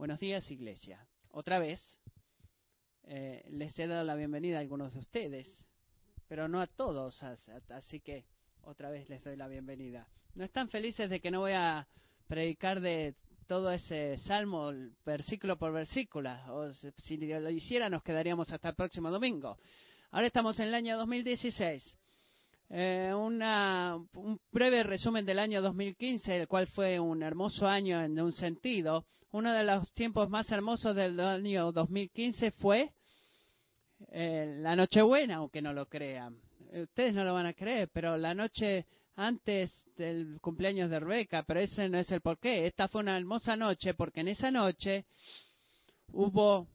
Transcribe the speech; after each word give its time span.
Buenos 0.00 0.18
días, 0.18 0.50
Iglesia. 0.50 1.06
Otra 1.28 1.58
vez 1.58 1.78
eh, 3.02 3.44
les 3.50 3.78
he 3.78 3.86
dado 3.86 4.02
la 4.02 4.14
bienvenida 4.14 4.56
a 4.56 4.60
algunos 4.60 4.94
de 4.94 5.00
ustedes, 5.00 5.46
pero 6.26 6.48
no 6.48 6.62
a 6.62 6.66
todos, 6.66 7.22
así 7.68 8.00
que 8.00 8.24
otra 8.62 8.88
vez 8.88 9.10
les 9.10 9.22
doy 9.22 9.36
la 9.36 9.46
bienvenida. 9.46 10.08
¿No 10.34 10.44
están 10.44 10.70
felices 10.70 11.10
de 11.10 11.20
que 11.20 11.30
no 11.30 11.40
voy 11.40 11.52
a 11.52 11.86
predicar 12.26 12.80
de 12.80 13.14
todo 13.46 13.70
ese 13.70 14.16
salmo, 14.20 14.72
versículo 15.04 15.58
por 15.58 15.70
versículo? 15.70 16.30
O 16.48 16.72
si 16.72 17.18
lo 17.18 17.50
hiciera, 17.50 17.90
nos 17.90 18.02
quedaríamos 18.02 18.50
hasta 18.50 18.70
el 18.70 18.76
próximo 18.76 19.10
domingo. 19.10 19.58
Ahora 20.12 20.28
estamos 20.28 20.58
en 20.60 20.68
el 20.68 20.74
año 20.76 20.96
2016. 20.96 21.98
Eh, 22.72 23.12
una, 23.12 23.96
un 24.14 24.40
breve 24.52 24.84
resumen 24.84 25.26
del 25.26 25.40
año 25.40 25.60
2015, 25.60 26.42
el 26.42 26.46
cual 26.46 26.68
fue 26.68 27.00
un 27.00 27.20
hermoso 27.20 27.66
año 27.66 28.00
en 28.00 28.20
un 28.20 28.30
sentido. 28.30 29.06
Uno 29.32 29.52
de 29.52 29.64
los 29.64 29.92
tiempos 29.92 30.30
más 30.30 30.50
hermosos 30.52 30.94
del 30.94 31.18
año 31.18 31.72
2015 31.72 32.52
fue 32.52 32.92
eh, 34.12 34.52
la 34.58 34.76
Nochebuena, 34.76 35.36
aunque 35.36 35.60
no 35.60 35.72
lo 35.72 35.86
crean. 35.86 36.36
Ustedes 36.72 37.12
no 37.12 37.24
lo 37.24 37.34
van 37.34 37.46
a 37.46 37.54
creer, 37.54 37.90
pero 37.92 38.16
la 38.16 38.34
noche 38.34 38.86
antes 39.16 39.72
del 39.96 40.38
cumpleaños 40.40 40.90
de 40.90 41.00
Rebeca, 41.00 41.42
pero 41.42 41.58
ese 41.58 41.88
no 41.88 41.98
es 41.98 42.10
el 42.12 42.20
porqué. 42.20 42.66
Esta 42.66 42.86
fue 42.86 43.00
una 43.00 43.16
hermosa 43.16 43.56
noche 43.56 43.94
porque 43.94 44.20
en 44.20 44.28
esa 44.28 44.52
noche 44.52 45.06
hubo 46.12 46.68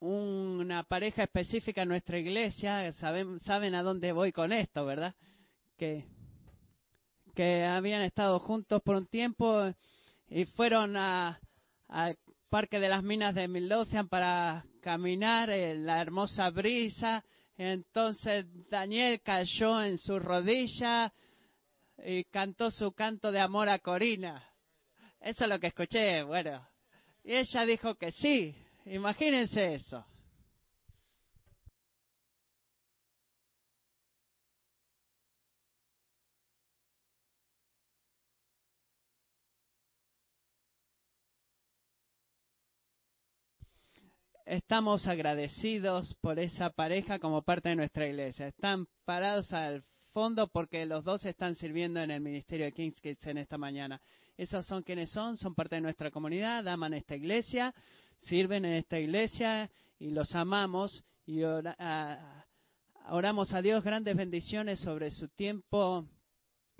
una 0.00 0.82
pareja 0.84 1.24
específica 1.24 1.82
en 1.82 1.88
nuestra 1.88 2.18
iglesia, 2.18 2.92
saben, 2.94 3.38
saben 3.40 3.74
a 3.74 3.82
dónde 3.82 4.12
voy 4.12 4.32
con 4.32 4.52
esto, 4.52 4.84
¿verdad? 4.86 5.14
Que, 5.76 6.06
que 7.34 7.64
habían 7.64 8.02
estado 8.02 8.38
juntos 8.38 8.82
por 8.82 8.96
un 8.96 9.06
tiempo 9.06 9.72
y 10.28 10.46
fueron 10.46 10.96
al 10.96 11.38
Parque 12.48 12.80
de 12.80 12.88
las 12.88 13.02
Minas 13.02 13.34
de 13.34 13.46
Midlothian 13.46 14.08
para 14.08 14.64
caminar 14.80 15.50
en 15.50 15.84
la 15.84 16.00
hermosa 16.00 16.50
brisa. 16.50 17.24
Entonces 17.56 18.46
Daniel 18.70 19.20
cayó 19.22 19.82
en 19.82 19.98
su 19.98 20.18
rodilla 20.18 21.12
y 22.02 22.24
cantó 22.24 22.70
su 22.70 22.92
canto 22.92 23.30
de 23.30 23.40
amor 23.40 23.68
a 23.68 23.78
Corina. 23.78 24.42
Eso 25.20 25.44
es 25.44 25.50
lo 25.50 25.60
que 25.60 25.66
escuché, 25.66 26.22
bueno. 26.22 26.66
Y 27.22 27.34
ella 27.34 27.66
dijo 27.66 27.96
que 27.96 28.10
sí, 28.12 28.56
Imagínense 28.90 29.74
eso. 29.74 30.04
Estamos 44.44 45.06
agradecidos 45.06 46.16
por 46.20 46.40
esa 46.40 46.70
pareja 46.70 47.20
como 47.20 47.42
parte 47.42 47.68
de 47.68 47.76
nuestra 47.76 48.08
iglesia. 48.08 48.48
Están 48.48 48.88
parados 49.04 49.52
al 49.52 49.84
fondo 50.10 50.48
porque 50.48 50.84
los 50.84 51.04
dos 51.04 51.24
están 51.24 51.54
sirviendo 51.54 52.00
en 52.00 52.10
el 52.10 52.20
ministerio 52.20 52.66
de 52.66 52.72
King's 52.72 53.00
Kids 53.00 53.24
en 53.28 53.38
esta 53.38 53.56
mañana. 53.56 54.00
Esos 54.36 54.66
son 54.66 54.82
quienes 54.82 55.10
son, 55.10 55.36
son 55.36 55.54
parte 55.54 55.76
de 55.76 55.80
nuestra 55.80 56.10
comunidad, 56.10 56.66
aman 56.66 56.94
esta 56.94 57.14
iglesia 57.14 57.72
sirven 58.20 58.64
en 58.64 58.74
esta 58.74 58.98
iglesia 58.98 59.70
y 59.98 60.10
los 60.10 60.34
amamos 60.34 61.04
y 61.26 61.42
oramos 63.08 63.52
a 63.52 63.62
Dios 63.62 63.84
grandes 63.84 64.16
bendiciones 64.16 64.80
sobre 64.80 65.10
su 65.10 65.28
tiempo 65.28 66.06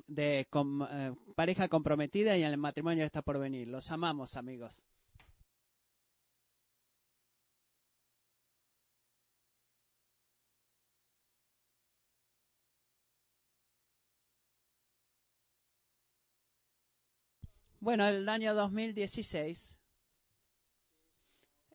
de 0.07 0.41
eh, 0.41 1.15
pareja 1.37 1.69
comprometida 1.69 2.37
y 2.37 2.43
el 2.43 2.57
matrimonio 2.57 3.05
está 3.05 3.23
por 3.23 3.39
venir. 3.39 3.69
Los 3.69 3.91
amamos, 3.91 4.37
amigos. 4.37 4.83
Bueno, 17.81 18.07
el 18.07 18.29
año 18.29 18.55
2016 18.55 19.80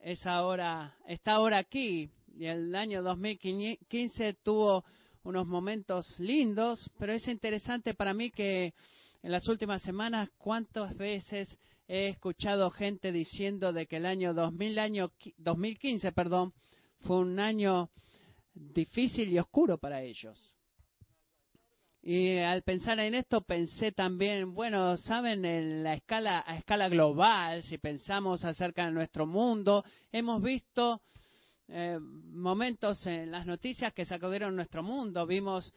es 0.06 0.24
ahora, 0.24 0.94
está 1.08 1.32
ahora 1.32 1.58
aquí. 1.58 2.08
Y 2.38 2.46
el 2.46 2.72
año 2.76 3.02
2015 3.02 4.34
tuvo 4.34 4.84
unos 5.24 5.48
momentos 5.48 6.20
lindos, 6.20 6.88
pero 6.96 7.12
es 7.12 7.26
interesante 7.26 7.92
para 7.92 8.14
mí 8.14 8.30
que 8.30 8.72
en 9.24 9.32
las 9.32 9.48
últimas 9.48 9.82
semanas 9.82 10.30
cuántas 10.38 10.96
veces 10.96 11.48
he 11.88 12.06
escuchado 12.06 12.70
gente 12.70 13.10
diciendo 13.10 13.72
de 13.72 13.88
que 13.88 13.96
el 13.96 14.06
año 14.06 14.32
2000, 14.32 14.78
año 14.78 15.12
2015, 15.38 16.12
perdón, 16.12 16.52
fue 17.00 17.16
un 17.16 17.40
año 17.40 17.90
difícil 18.54 19.28
y 19.32 19.40
oscuro 19.40 19.76
para 19.76 20.02
ellos. 20.02 20.55
Y 22.08 22.38
al 22.38 22.62
pensar 22.62 23.00
en 23.00 23.16
esto 23.16 23.40
pensé 23.40 23.90
también, 23.90 24.54
bueno, 24.54 24.96
saben, 24.96 25.44
en 25.44 25.82
la 25.82 25.94
escala, 25.94 26.44
a 26.46 26.56
escala 26.56 26.88
global, 26.88 27.64
si 27.64 27.78
pensamos 27.78 28.44
acerca 28.44 28.86
de 28.86 28.92
nuestro 28.92 29.26
mundo, 29.26 29.84
hemos 30.12 30.40
visto 30.40 31.02
eh, 31.66 31.98
momentos 31.98 33.04
en 33.08 33.32
las 33.32 33.44
noticias 33.44 33.92
que 33.92 34.04
sacudieron 34.04 34.54
nuestro 34.54 34.84
mundo. 34.84 35.26
Vimos 35.26 35.74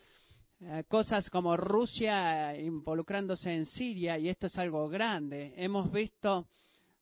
eh, 0.59 0.83
cosas 0.87 1.27
como 1.31 1.57
Rusia 1.57 2.55
involucrándose 2.55 3.51
en 3.51 3.65
Siria 3.65 4.19
y 4.19 4.29
esto 4.29 4.45
es 4.45 4.57
algo 4.59 4.87
grande. 4.87 5.55
Hemos 5.57 5.91
visto 5.91 6.47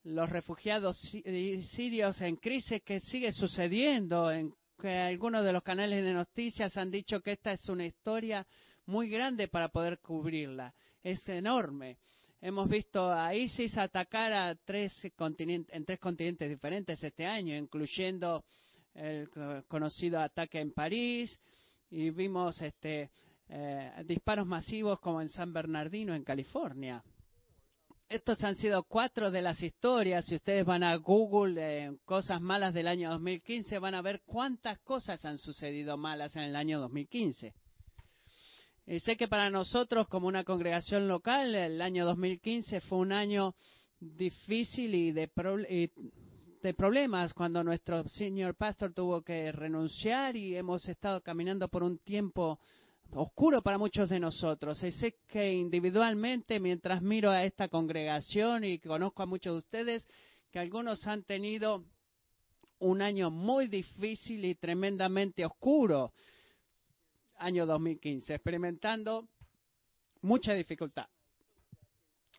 los 0.05 0.29
refugiados 0.29 0.97
sirios 1.01 2.21
en 2.21 2.37
crisis 2.37 2.81
que 2.81 3.01
sigue 3.01 3.33
sucediendo, 3.33 4.31
en 4.31 4.53
que 4.79 4.97
algunos 4.97 5.43
de 5.43 5.51
los 5.51 5.63
canales 5.63 6.01
de 6.01 6.13
noticias 6.13 6.77
han 6.77 6.91
dicho 6.91 7.19
que 7.19 7.33
esta 7.33 7.51
es 7.51 7.67
una 7.67 7.85
historia 7.85 8.47
muy 8.87 9.09
grande 9.09 9.47
para 9.47 9.69
poder 9.69 9.99
cubrirla. 9.99 10.73
Es 11.03 11.27
enorme. 11.29 11.97
Hemos 12.41 12.69
visto 12.69 13.11
a 13.11 13.33
ISIS 13.35 13.77
atacar 13.77 14.31
a 14.33 14.55
tres 14.55 14.93
continentes, 15.15 15.75
en 15.75 15.85
tres 15.85 15.99
continentes 15.99 16.49
diferentes 16.49 17.03
este 17.03 17.25
año, 17.25 17.55
incluyendo 17.55 18.43
el 18.93 19.29
conocido 19.67 20.19
ataque 20.19 20.59
en 20.59 20.71
París 20.71 21.39
y 21.89 22.09
vimos 22.09 22.61
este, 22.61 23.11
eh, 23.49 23.91
disparos 24.05 24.47
masivos 24.47 24.99
como 24.99 25.21
en 25.21 25.29
San 25.29 25.53
Bernardino, 25.53 26.15
en 26.15 26.23
California. 26.23 27.03
Estos 28.09 28.41
han 28.43 28.55
sido 28.55 28.83
cuatro 28.83 29.31
de 29.31 29.41
las 29.41 29.61
historias. 29.61 30.25
Si 30.25 30.35
ustedes 30.35 30.65
van 30.65 30.83
a 30.83 30.95
Google, 30.95 31.55
eh, 31.57 31.97
cosas 32.05 32.39
malas 32.39 32.73
del 32.73 32.87
año 32.87 33.09
2015, 33.09 33.79
van 33.79 33.95
a 33.95 34.01
ver 34.01 34.21
cuántas 34.25 34.79
cosas 34.79 35.25
han 35.25 35.37
sucedido 35.37 35.97
malas 35.97 36.35
en 36.35 36.43
el 36.43 36.55
año 36.55 36.79
2015. 36.79 37.53
Y 38.89 39.01
sé 39.01 39.17
que 39.17 39.27
para 39.27 39.49
nosotros, 39.49 40.07
como 40.07 40.29
una 40.29 40.45
congregación 40.45 41.09
local, 41.09 41.53
el 41.53 41.81
año 41.81 42.05
2015 42.05 42.79
fue 42.79 42.99
un 42.99 43.11
año 43.11 43.53
difícil 43.99 44.95
y 44.95 45.11
de, 45.11 45.29
de 46.63 46.73
problemas 46.73 47.33
cuando 47.33 47.65
nuestro 47.65 48.07
señor 48.07 48.55
pastor 48.55 48.93
tuvo 48.93 49.23
que 49.23 49.51
renunciar 49.51 50.37
y 50.37 50.55
hemos 50.55 50.87
estado 50.87 51.19
caminando 51.21 51.67
por 51.67 51.83
un 51.83 51.97
tiempo 51.97 52.61
oscuro 53.11 53.61
para 53.61 53.77
muchos 53.77 54.07
de 54.07 54.21
nosotros. 54.21 54.81
Y 54.81 54.93
sé 54.93 55.17
que 55.27 55.51
individualmente, 55.51 56.61
mientras 56.61 57.01
miro 57.01 57.29
a 57.29 57.43
esta 57.43 57.67
congregación 57.67 58.63
y 58.63 58.79
conozco 58.79 59.21
a 59.21 59.25
muchos 59.25 59.53
de 59.53 59.57
ustedes, 59.57 60.07
que 60.49 60.59
algunos 60.59 61.05
han 61.07 61.23
tenido 61.23 61.83
un 62.79 63.01
año 63.01 63.31
muy 63.31 63.67
difícil 63.67 64.45
y 64.45 64.55
tremendamente 64.55 65.45
oscuro 65.45 66.13
año 67.37 67.65
2015, 67.65 68.33
experimentando 68.33 69.27
mucha 70.21 70.53
dificultad. 70.53 71.07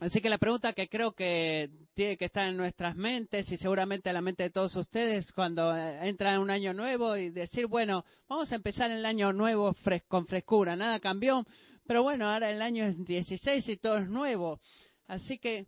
Así 0.01 0.21
que 0.21 0.31
la 0.31 0.39
pregunta 0.39 0.73
que 0.75 0.89
creo 0.89 1.11
que 1.13 1.71
tiene 1.93 2.17
que 2.17 2.27
estar 2.27 2.47
en 2.47 2.57
nuestras 2.57 2.95
mentes 2.95 3.51
y 3.51 3.57
seguramente 3.57 4.09
en 4.09 4.15
la 4.15 4.21
mente 4.21 4.45
de 4.45 4.51
todos 4.51 4.77
ustedes 4.77 5.33
cuando 5.33 5.77
entra 5.77 6.35
en 6.35 6.41
un 6.41 6.51
año 6.51 6.73
nuevo 6.73 7.17
y 7.17 7.31
decir, 7.31 7.67
bueno, 7.67 8.05
vamos 8.29 8.53
a 8.53 8.55
empezar 8.55 8.93
el 8.93 9.05
año 9.05 9.33
nuevo 9.33 9.75
con 10.07 10.27
frescura, 10.29 10.77
nada 10.77 11.01
cambió, 11.01 11.45
pero 11.85 12.05
bueno, 12.05 12.29
ahora 12.29 12.49
el 12.49 12.63
año 12.63 12.85
es 12.85 13.05
16 13.05 13.69
y 13.69 13.77
todo 13.79 13.99
es 13.99 14.09
nuevo. 14.09 14.61
Así 15.09 15.39
que 15.39 15.67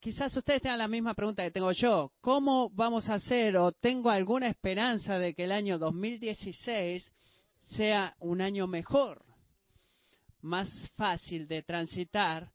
quizás 0.00 0.36
ustedes 0.36 0.60
tengan 0.60 0.78
la 0.78 0.88
misma 0.88 1.14
pregunta 1.14 1.42
que 1.42 1.50
tengo 1.50 1.72
yo. 1.72 2.12
¿Cómo 2.20 2.68
vamos 2.74 3.08
a 3.08 3.14
hacer 3.14 3.56
o 3.56 3.72
tengo 3.72 4.10
alguna 4.10 4.48
esperanza 4.48 5.18
de 5.18 5.32
que 5.32 5.44
el 5.44 5.52
año 5.52 5.78
2016 5.78 7.10
sea 7.76 8.16
un 8.20 8.40
año 8.40 8.66
mejor, 8.66 9.24
más 10.40 10.68
fácil 10.96 11.46
de 11.48 11.62
transitar, 11.62 12.50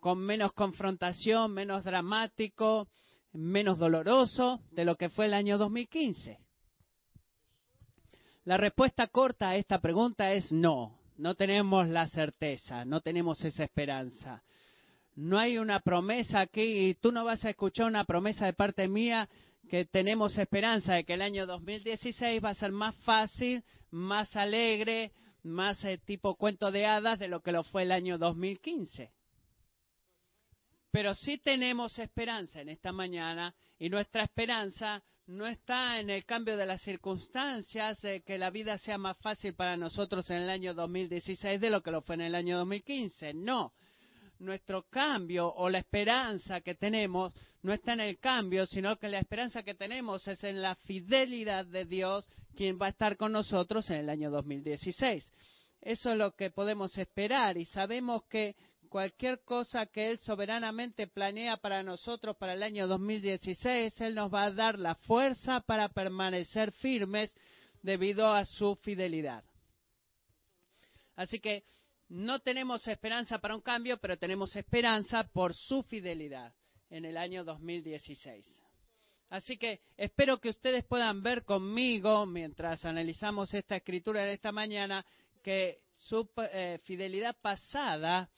con 0.00 0.18
menos 0.18 0.52
confrontación, 0.52 1.52
menos 1.52 1.84
dramático, 1.84 2.88
menos 3.32 3.78
doloroso 3.78 4.60
de 4.70 4.84
lo 4.84 4.96
que 4.96 5.10
fue 5.10 5.26
el 5.26 5.34
año 5.34 5.58
2015. 5.58 6.38
La 8.44 8.56
respuesta 8.56 9.08
corta 9.08 9.50
a 9.50 9.56
esta 9.56 9.80
pregunta 9.80 10.32
es 10.32 10.50
no, 10.52 10.98
no 11.18 11.34
tenemos 11.34 11.88
la 11.88 12.06
certeza, 12.06 12.84
no 12.84 13.00
tenemos 13.00 13.44
esa 13.44 13.64
esperanza. 13.64 14.42
No 15.16 15.38
hay 15.38 15.58
una 15.58 15.80
promesa 15.80 16.40
aquí 16.40 16.62
y 16.62 16.94
tú 16.94 17.10
no 17.12 17.24
vas 17.24 17.44
a 17.44 17.50
escuchar 17.50 17.86
una 17.86 18.04
promesa 18.04 18.46
de 18.46 18.52
parte 18.52 18.86
mía 18.88 19.28
que 19.68 19.84
tenemos 19.84 20.36
esperanza 20.38 20.94
de 20.94 21.04
que 21.04 21.14
el 21.14 21.22
año 21.22 21.46
2016 21.46 22.42
va 22.42 22.50
a 22.50 22.54
ser 22.54 22.72
más 22.72 22.96
fácil, 23.04 23.62
más 23.90 24.34
alegre, 24.36 25.12
más 25.42 25.82
eh, 25.84 25.98
tipo 25.98 26.36
cuento 26.36 26.70
de 26.70 26.86
hadas 26.86 27.18
de 27.18 27.28
lo 27.28 27.40
que 27.40 27.52
lo 27.52 27.62
fue 27.64 27.82
el 27.82 27.92
año 27.92 28.18
2015. 28.18 29.12
Pero 30.90 31.14
sí 31.14 31.38
tenemos 31.38 31.98
esperanza 31.98 32.60
en 32.60 32.70
esta 32.70 32.92
mañana 32.92 33.54
y 33.78 33.90
nuestra 33.90 34.24
esperanza 34.24 35.02
no 35.26 35.46
está 35.46 36.00
en 36.00 36.08
el 36.08 36.24
cambio 36.24 36.56
de 36.56 36.64
las 36.64 36.80
circunstancias, 36.80 38.00
de 38.00 38.22
que 38.22 38.38
la 38.38 38.48
vida 38.48 38.78
sea 38.78 38.96
más 38.96 39.18
fácil 39.18 39.54
para 39.54 39.76
nosotros 39.76 40.28
en 40.30 40.38
el 40.38 40.50
año 40.50 40.72
2016 40.72 41.60
de 41.60 41.70
lo 41.70 41.82
que 41.82 41.90
lo 41.90 42.00
fue 42.00 42.14
en 42.14 42.22
el 42.22 42.34
año 42.34 42.56
2015. 42.56 43.34
No, 43.34 43.74
nuestro 44.38 44.84
cambio 44.84 45.52
o 45.52 45.68
la 45.68 45.78
esperanza 45.78 46.60
que 46.60 46.74
tenemos 46.74 47.32
no 47.62 47.72
está 47.72 47.92
en 47.92 48.00
el 48.00 48.18
cambio, 48.18 48.66
sino 48.66 48.96
que 48.96 49.08
la 49.08 49.18
esperanza 49.18 49.62
que 49.62 49.74
tenemos 49.74 50.26
es 50.28 50.42
en 50.44 50.62
la 50.62 50.74
fidelidad 50.76 51.66
de 51.66 51.84
Dios, 51.84 52.26
quien 52.56 52.78
va 52.80 52.86
a 52.86 52.90
estar 52.90 53.16
con 53.16 53.32
nosotros 53.32 53.88
en 53.90 53.96
el 53.96 54.10
año 54.10 54.30
2016. 54.30 55.32
Eso 55.80 56.10
es 56.10 56.18
lo 56.18 56.32
que 56.32 56.50
podemos 56.50 56.96
esperar 56.98 57.56
y 57.56 57.64
sabemos 57.66 58.24
que 58.24 58.56
cualquier 58.88 59.40
cosa 59.44 59.86
que 59.86 60.10
Él 60.10 60.18
soberanamente 60.18 61.06
planea 61.06 61.56
para 61.56 61.82
nosotros 61.82 62.36
para 62.36 62.54
el 62.54 62.62
año 62.62 62.86
2016, 62.88 64.00
Él 64.00 64.14
nos 64.14 64.32
va 64.32 64.44
a 64.44 64.50
dar 64.50 64.78
la 64.78 64.94
fuerza 64.94 65.60
para 65.60 65.88
permanecer 65.88 66.72
firmes 66.72 67.34
debido 67.82 68.32
a 68.32 68.44
su 68.44 68.76
fidelidad. 68.76 69.44
Así 71.16 71.40
que 71.40 71.64
no 72.08 72.40
tenemos 72.40 72.86
esperanza 72.88 73.38
para 73.38 73.54
un 73.54 73.60
cambio, 73.60 73.98
pero 73.98 74.16
tenemos 74.16 74.54
esperanza 74.56 75.24
por 75.24 75.54
su 75.54 75.82
fidelidad 75.82 76.54
en 76.90 77.04
el 77.04 77.16
año 77.16 77.44
2016. 77.44 78.46
Así 79.30 79.58
que 79.58 79.80
espero 79.96 80.40
que 80.40 80.48
ustedes 80.48 80.84
puedan 80.84 81.22
ver 81.22 81.44
conmigo, 81.44 82.24
mientras 82.24 82.84
analizamos 82.84 83.52
esta 83.52 83.76
escritura 83.76 84.22
de 84.22 84.32
esta 84.32 84.52
mañana, 84.52 85.04
que 85.42 85.80
su 85.92 86.28
eh, 86.50 86.80
fidelidad 86.84 87.36
pasada 87.42 88.30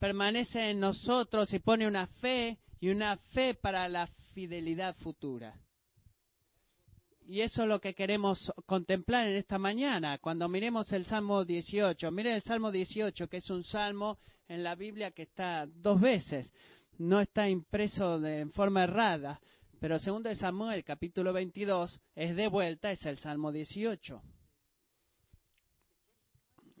permanece 0.00 0.70
en 0.70 0.80
nosotros 0.80 1.52
y 1.52 1.60
pone 1.60 1.86
una 1.86 2.06
fe 2.06 2.58
y 2.80 2.88
una 2.88 3.16
fe 3.32 3.54
para 3.54 3.88
la 3.88 4.08
fidelidad 4.34 4.96
futura. 4.96 5.54
Y 7.26 7.40
eso 7.40 7.62
es 7.62 7.68
lo 7.68 7.80
que 7.80 7.94
queremos 7.94 8.52
contemplar 8.66 9.26
en 9.26 9.36
esta 9.36 9.58
mañana, 9.58 10.18
cuando 10.18 10.46
miremos 10.46 10.92
el 10.92 11.06
Salmo 11.06 11.44
18. 11.44 12.10
Miren 12.10 12.34
el 12.34 12.42
Salmo 12.42 12.70
18, 12.70 13.28
que 13.28 13.38
es 13.38 13.48
un 13.48 13.64
salmo 13.64 14.18
en 14.46 14.62
la 14.62 14.74
Biblia 14.74 15.10
que 15.10 15.22
está 15.22 15.66
dos 15.66 16.00
veces. 16.00 16.52
No 16.98 17.20
está 17.20 17.48
impreso 17.48 18.20
de, 18.20 18.40
en 18.40 18.52
forma 18.52 18.84
errada, 18.84 19.40
pero 19.80 19.98
segundo 19.98 20.28
de 20.28 20.34
Samuel, 20.34 20.84
capítulo 20.84 21.32
22, 21.32 21.98
es 22.14 22.36
de 22.36 22.46
vuelta, 22.46 22.90
es 22.90 23.04
el 23.06 23.16
Salmo 23.18 23.52
18. 23.52 24.22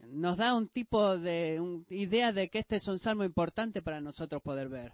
Nos 0.08 0.36
da 0.36 0.54
un 0.54 0.68
tipo 0.68 1.16
de 1.16 1.58
idea 1.88 2.32
de 2.32 2.50
que 2.50 2.58
este 2.58 2.76
es 2.76 2.86
un 2.86 2.98
salmo 2.98 3.24
importante 3.24 3.80
para 3.80 4.02
nosotros 4.02 4.42
poder 4.42 4.68
ver. 4.68 4.92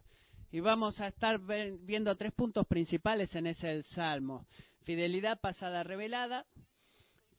Y 0.52 0.60
vamos 0.60 1.00
a 1.00 1.08
estar 1.08 1.40
viendo 1.40 2.16
tres 2.16 2.32
puntos 2.32 2.66
principales 2.66 3.34
en 3.34 3.48
ese 3.48 3.82
salmo 3.82 4.46
fidelidad 4.82 5.40
pasada 5.40 5.82
revelada, 5.82 6.46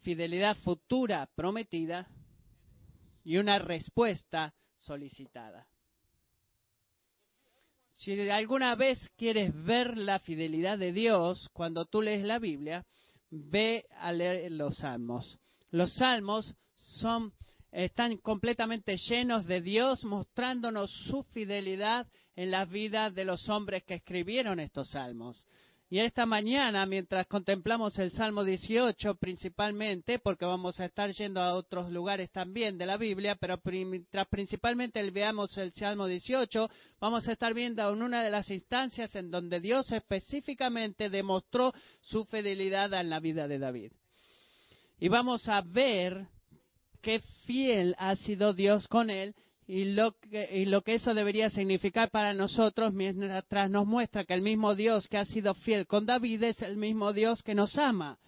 fidelidad 0.01 0.57
futura 0.57 1.27
prometida 1.35 2.07
y 3.23 3.38
una 3.38 3.59
respuesta 3.59 4.53
solicitada. 4.77 5.67
Si 7.91 8.29
alguna 8.29 8.75
vez 8.75 8.97
quieres 9.15 9.53
ver 9.63 9.95
la 9.95 10.19
fidelidad 10.19 10.79
de 10.79 10.91
Dios 10.91 11.49
cuando 11.53 11.85
tú 11.85 12.01
lees 12.01 12.23
la 12.23 12.39
Biblia, 12.39 12.83
ve 13.29 13.85
a 13.97 14.11
leer 14.11 14.51
los 14.51 14.77
salmos. 14.77 15.39
Los 15.69 15.93
salmos 15.93 16.55
están 17.71 18.17
completamente 18.17 18.97
llenos 18.97 19.45
de 19.45 19.61
Dios 19.61 20.03
mostrándonos 20.03 20.91
su 20.91 21.23
fidelidad 21.25 22.07
en 22.35 22.49
la 22.51 22.65
vida 22.65 23.11
de 23.11 23.23
los 23.23 23.47
hombres 23.49 23.83
que 23.83 23.95
escribieron 23.95 24.59
estos 24.59 24.89
salmos. 24.89 25.45
Y 25.91 25.99
esta 25.99 26.25
mañana, 26.25 26.85
mientras 26.85 27.27
contemplamos 27.27 27.99
el 27.99 28.13
Salmo 28.13 28.45
18 28.45 29.15
principalmente, 29.15 30.19
porque 30.19 30.45
vamos 30.45 30.79
a 30.79 30.85
estar 30.85 31.11
yendo 31.11 31.41
a 31.41 31.53
otros 31.53 31.91
lugares 31.91 32.31
también 32.31 32.77
de 32.77 32.85
la 32.85 32.95
Biblia, 32.95 33.35
pero 33.35 33.59
mientras 33.65 34.25
principalmente 34.29 35.11
veamos 35.11 35.57
el 35.57 35.73
Salmo 35.73 36.07
18, 36.07 36.69
vamos 37.01 37.27
a 37.27 37.33
estar 37.33 37.53
viendo 37.53 37.91
en 37.91 38.01
una 38.01 38.23
de 38.23 38.29
las 38.29 38.49
instancias 38.49 39.13
en 39.17 39.31
donde 39.31 39.59
Dios 39.59 39.91
específicamente 39.91 41.09
demostró 41.09 41.73
su 41.99 42.23
fidelidad 42.23 42.93
en 42.93 43.09
la 43.09 43.19
vida 43.19 43.49
de 43.49 43.59
David. 43.59 43.91
Y 44.97 45.09
vamos 45.09 45.45
a 45.49 45.59
ver 45.59 46.25
qué 47.01 47.19
fiel 47.45 47.95
ha 47.97 48.15
sido 48.15 48.53
Dios 48.53 48.88
con 48.88 49.09
él 49.09 49.35
y 49.73 49.85
lo, 49.85 50.12
que, 50.19 50.95
eso 50.95 51.13
debería 51.13 51.50
significar 51.50 52.12
para 52.12 52.33
nosotros 52.33 52.94
mientras 52.94 53.69
nos 53.69 53.88
muestra 53.88 54.25
que 54.25 54.33
el 54.33 54.41
mismo 54.41 54.75
Dios 54.75 55.07
que 55.07 55.18
ha 55.18 55.23
sido 55.23 55.53
fiel 55.53 55.88
con 55.88 56.06
David 56.06 56.44
es 56.44 56.62
el 56.62 56.75
mismo 56.75 57.13
Dios 57.13 57.41
que 57.41 57.56
nos 57.56 57.77
ama. 57.77 58.19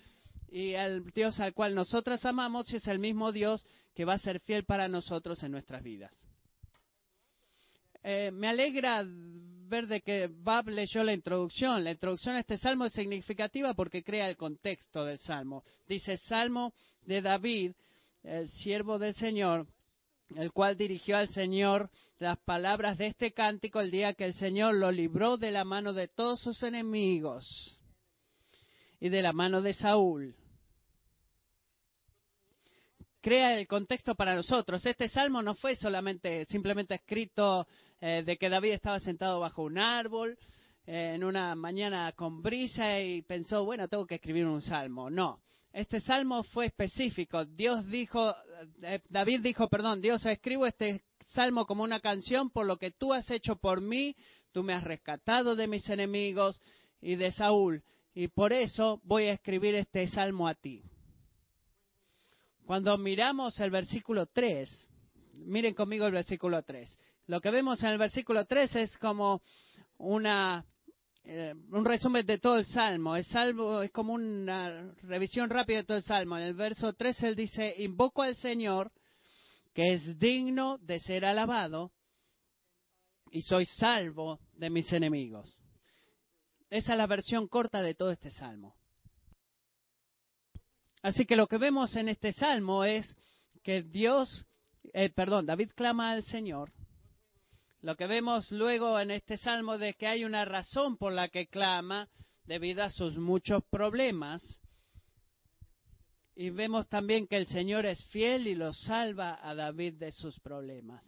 Y 0.47 0.71
el 0.71 1.03
Dios 1.11 1.41
al 1.41 1.53
cual 1.53 1.75
nosotros 1.75 2.23
amamos 2.23 2.73
es 2.73 2.87
el 2.87 2.97
mismo 2.97 3.33
Dios 3.33 3.65
que 3.93 4.05
va 4.05 4.13
a 4.13 4.19
ser 4.19 4.39
fiel 4.39 4.63
para 4.63 4.87
nosotros 4.87 5.43
en 5.43 5.51
nuestras 5.51 5.83
vidas. 5.83 6.15
Eh, 8.03 8.31
me 8.31 8.47
alegra 8.47 9.03
ver 9.05 9.87
de 9.87 9.99
que 9.99 10.29
Bab 10.31 10.69
leyó 10.69 11.03
la 11.03 11.11
introducción. 11.11 11.83
La 11.83 11.91
introducción 11.91 12.37
a 12.37 12.39
este 12.39 12.57
salmo 12.57 12.85
es 12.85 12.93
significativa 12.93 13.73
porque 13.73 14.01
crea 14.01 14.29
el 14.29 14.37
contexto 14.37 15.03
del 15.03 15.17
salmo. 15.17 15.65
Dice 15.89 16.15
Salmo 16.15 16.73
de 17.01 17.21
David, 17.21 17.73
siervo 18.45 18.97
del 18.97 19.13
Señor, 19.15 19.67
el 20.37 20.51
cual 20.51 20.77
dirigió 20.77 21.17
al 21.17 21.29
Señor 21.29 21.89
las 22.19 22.37
palabras 22.39 22.97
de 22.97 23.07
este 23.07 23.33
cántico 23.33 23.79
el 23.79 23.91
día 23.91 24.13
que 24.13 24.25
el 24.25 24.33
Señor 24.33 24.75
lo 24.75 24.91
libró 24.91 25.37
de 25.37 25.51
la 25.51 25.63
mano 25.63 25.93
de 25.93 26.07
todos 26.07 26.39
sus 26.39 26.63
enemigos 26.63 27.79
y 28.99 29.09
de 29.09 29.21
la 29.21 29.33
mano 29.33 29.61
de 29.61 29.73
Saúl. 29.73 30.35
Crea 33.21 33.57
el 33.57 33.67
contexto 33.67 34.15
para 34.15 34.35
nosotros. 34.35 34.85
Este 34.85 35.07
salmo 35.07 35.41
no 35.41 35.55
fue 35.55 35.75
solamente 35.75 36.45
simplemente 36.45 36.95
escrito 36.95 37.67
eh, 38.01 38.23
de 38.25 38.37
que 38.37 38.49
David 38.49 38.71
estaba 38.71 38.99
sentado 38.99 39.39
bajo 39.39 39.63
un 39.63 39.77
árbol 39.77 40.37
eh, 40.85 41.13
en 41.15 41.23
una 41.23 41.55
mañana 41.55 42.11
con 42.13 42.41
brisa 42.41 42.99
y 42.99 43.21
pensó, 43.21 43.63
bueno, 43.63 43.87
tengo 43.87 44.05
que 44.05 44.15
escribir 44.15 44.45
un 44.45 44.61
salmo. 44.61 45.09
No, 45.09 45.42
este 45.73 45.99
salmo 45.99 46.43
fue 46.43 46.67
específico. 46.67 47.43
Dios 47.45 47.85
dijo, 47.87 48.33
eh, 48.83 49.01
David 49.09 49.41
dijo, 49.41 49.67
perdón, 49.67 50.01
Dios 50.01 50.23
escribo 50.25 50.67
este 50.67 51.03
salmo 51.33 51.65
como 51.65 51.83
una 51.83 51.99
canción 51.99 52.51
por 52.51 52.67
lo 52.67 52.77
que 52.77 52.91
tú 52.91 53.11
has 53.11 53.29
hecho 53.31 53.55
por 53.55 53.81
mí, 53.81 54.15
tú 54.51 54.61
me 54.63 54.73
has 54.73 54.83
rescatado 54.83 55.55
de 55.55 55.67
mis 55.67 55.89
enemigos 55.89 56.61
y 57.01 57.15
de 57.15 57.31
Saúl, 57.31 57.83
y 58.13 58.27
por 58.27 58.53
eso 58.53 59.01
voy 59.03 59.25
a 59.25 59.33
escribir 59.33 59.73
este 59.73 60.05
salmo 60.07 60.47
a 60.47 60.53
ti. 60.53 60.83
Cuando 62.65 62.95
miramos 62.99 63.59
el 63.59 63.71
versículo 63.71 64.27
3, 64.27 64.87
miren 65.33 65.73
conmigo 65.73 66.05
el 66.05 66.13
versículo 66.13 66.61
3. 66.61 66.97
Lo 67.27 67.41
que 67.41 67.49
vemos 67.49 67.81
en 67.83 67.89
el 67.89 67.97
versículo 67.97 68.45
3 68.45 68.75
es 68.75 68.97
como 68.99 69.41
una 69.97 70.65
eh, 71.25 71.53
un 71.71 71.85
resumen 71.85 72.25
de 72.25 72.37
todo 72.37 72.57
el 72.57 72.65
Salmo. 72.65 73.15
El 73.15 73.23
Salmo 73.25 73.81
es 73.81 73.91
como 73.91 74.13
una 74.13 74.93
revisión 75.03 75.49
rápida 75.49 75.77
de 75.77 75.83
todo 75.85 75.97
el 75.97 76.03
Salmo. 76.03 76.37
En 76.37 76.43
el 76.43 76.53
verso 76.53 76.93
3 76.93 77.23
él 77.23 77.35
dice, 77.35 77.73
invoco 77.77 78.21
al 78.21 78.35
Señor, 78.35 78.91
que 79.73 79.93
es 79.93 80.19
digno 80.19 80.77
de 80.79 80.99
ser 80.99 81.25
alabado, 81.25 81.91
y 83.31 83.41
soy 83.41 83.65
salvo 83.65 84.39
de 84.53 84.69
mis 84.69 84.91
enemigos. 84.93 85.57
Esa 86.69 86.91
es 86.91 86.97
la 86.97 87.07
versión 87.07 87.47
corta 87.47 87.81
de 87.81 87.95
todo 87.95 88.11
este 88.11 88.29
Salmo. 88.29 88.75
Así 91.01 91.25
que 91.25 91.35
lo 91.35 91.47
que 91.47 91.57
vemos 91.57 91.95
en 91.95 92.09
este 92.09 92.31
Salmo 92.33 92.83
es 92.83 93.15
que 93.63 93.81
Dios, 93.81 94.45
eh, 94.93 95.09
perdón, 95.09 95.45
David 95.45 95.71
clama 95.75 96.11
al 96.11 96.23
Señor 96.23 96.71
lo 97.83 97.97
que 97.97 98.07
vemos 98.07 98.49
luego 98.49 98.97
en 98.97 99.11
este 99.11 99.37
salmo 99.37 99.77
de 99.77 99.93
que 99.95 100.07
hay 100.07 100.23
una 100.23 100.45
razón 100.45 100.95
por 100.95 101.11
la 101.11 101.27
que 101.27 101.47
clama 101.47 102.07
debido 102.45 102.81
a 102.81 102.89
sus 102.89 103.17
muchos 103.17 103.61
problemas. 103.69 104.41
Y 106.33 106.49
vemos 106.49 106.87
también 106.87 107.27
que 107.27 107.35
el 107.35 107.45
Señor 107.45 107.85
es 107.85 108.03
fiel 108.05 108.47
y 108.47 108.55
lo 108.55 108.71
salva 108.71 109.37
a 109.43 109.53
David 109.53 109.95
de 109.95 110.13
sus 110.13 110.39
problemas. 110.39 111.03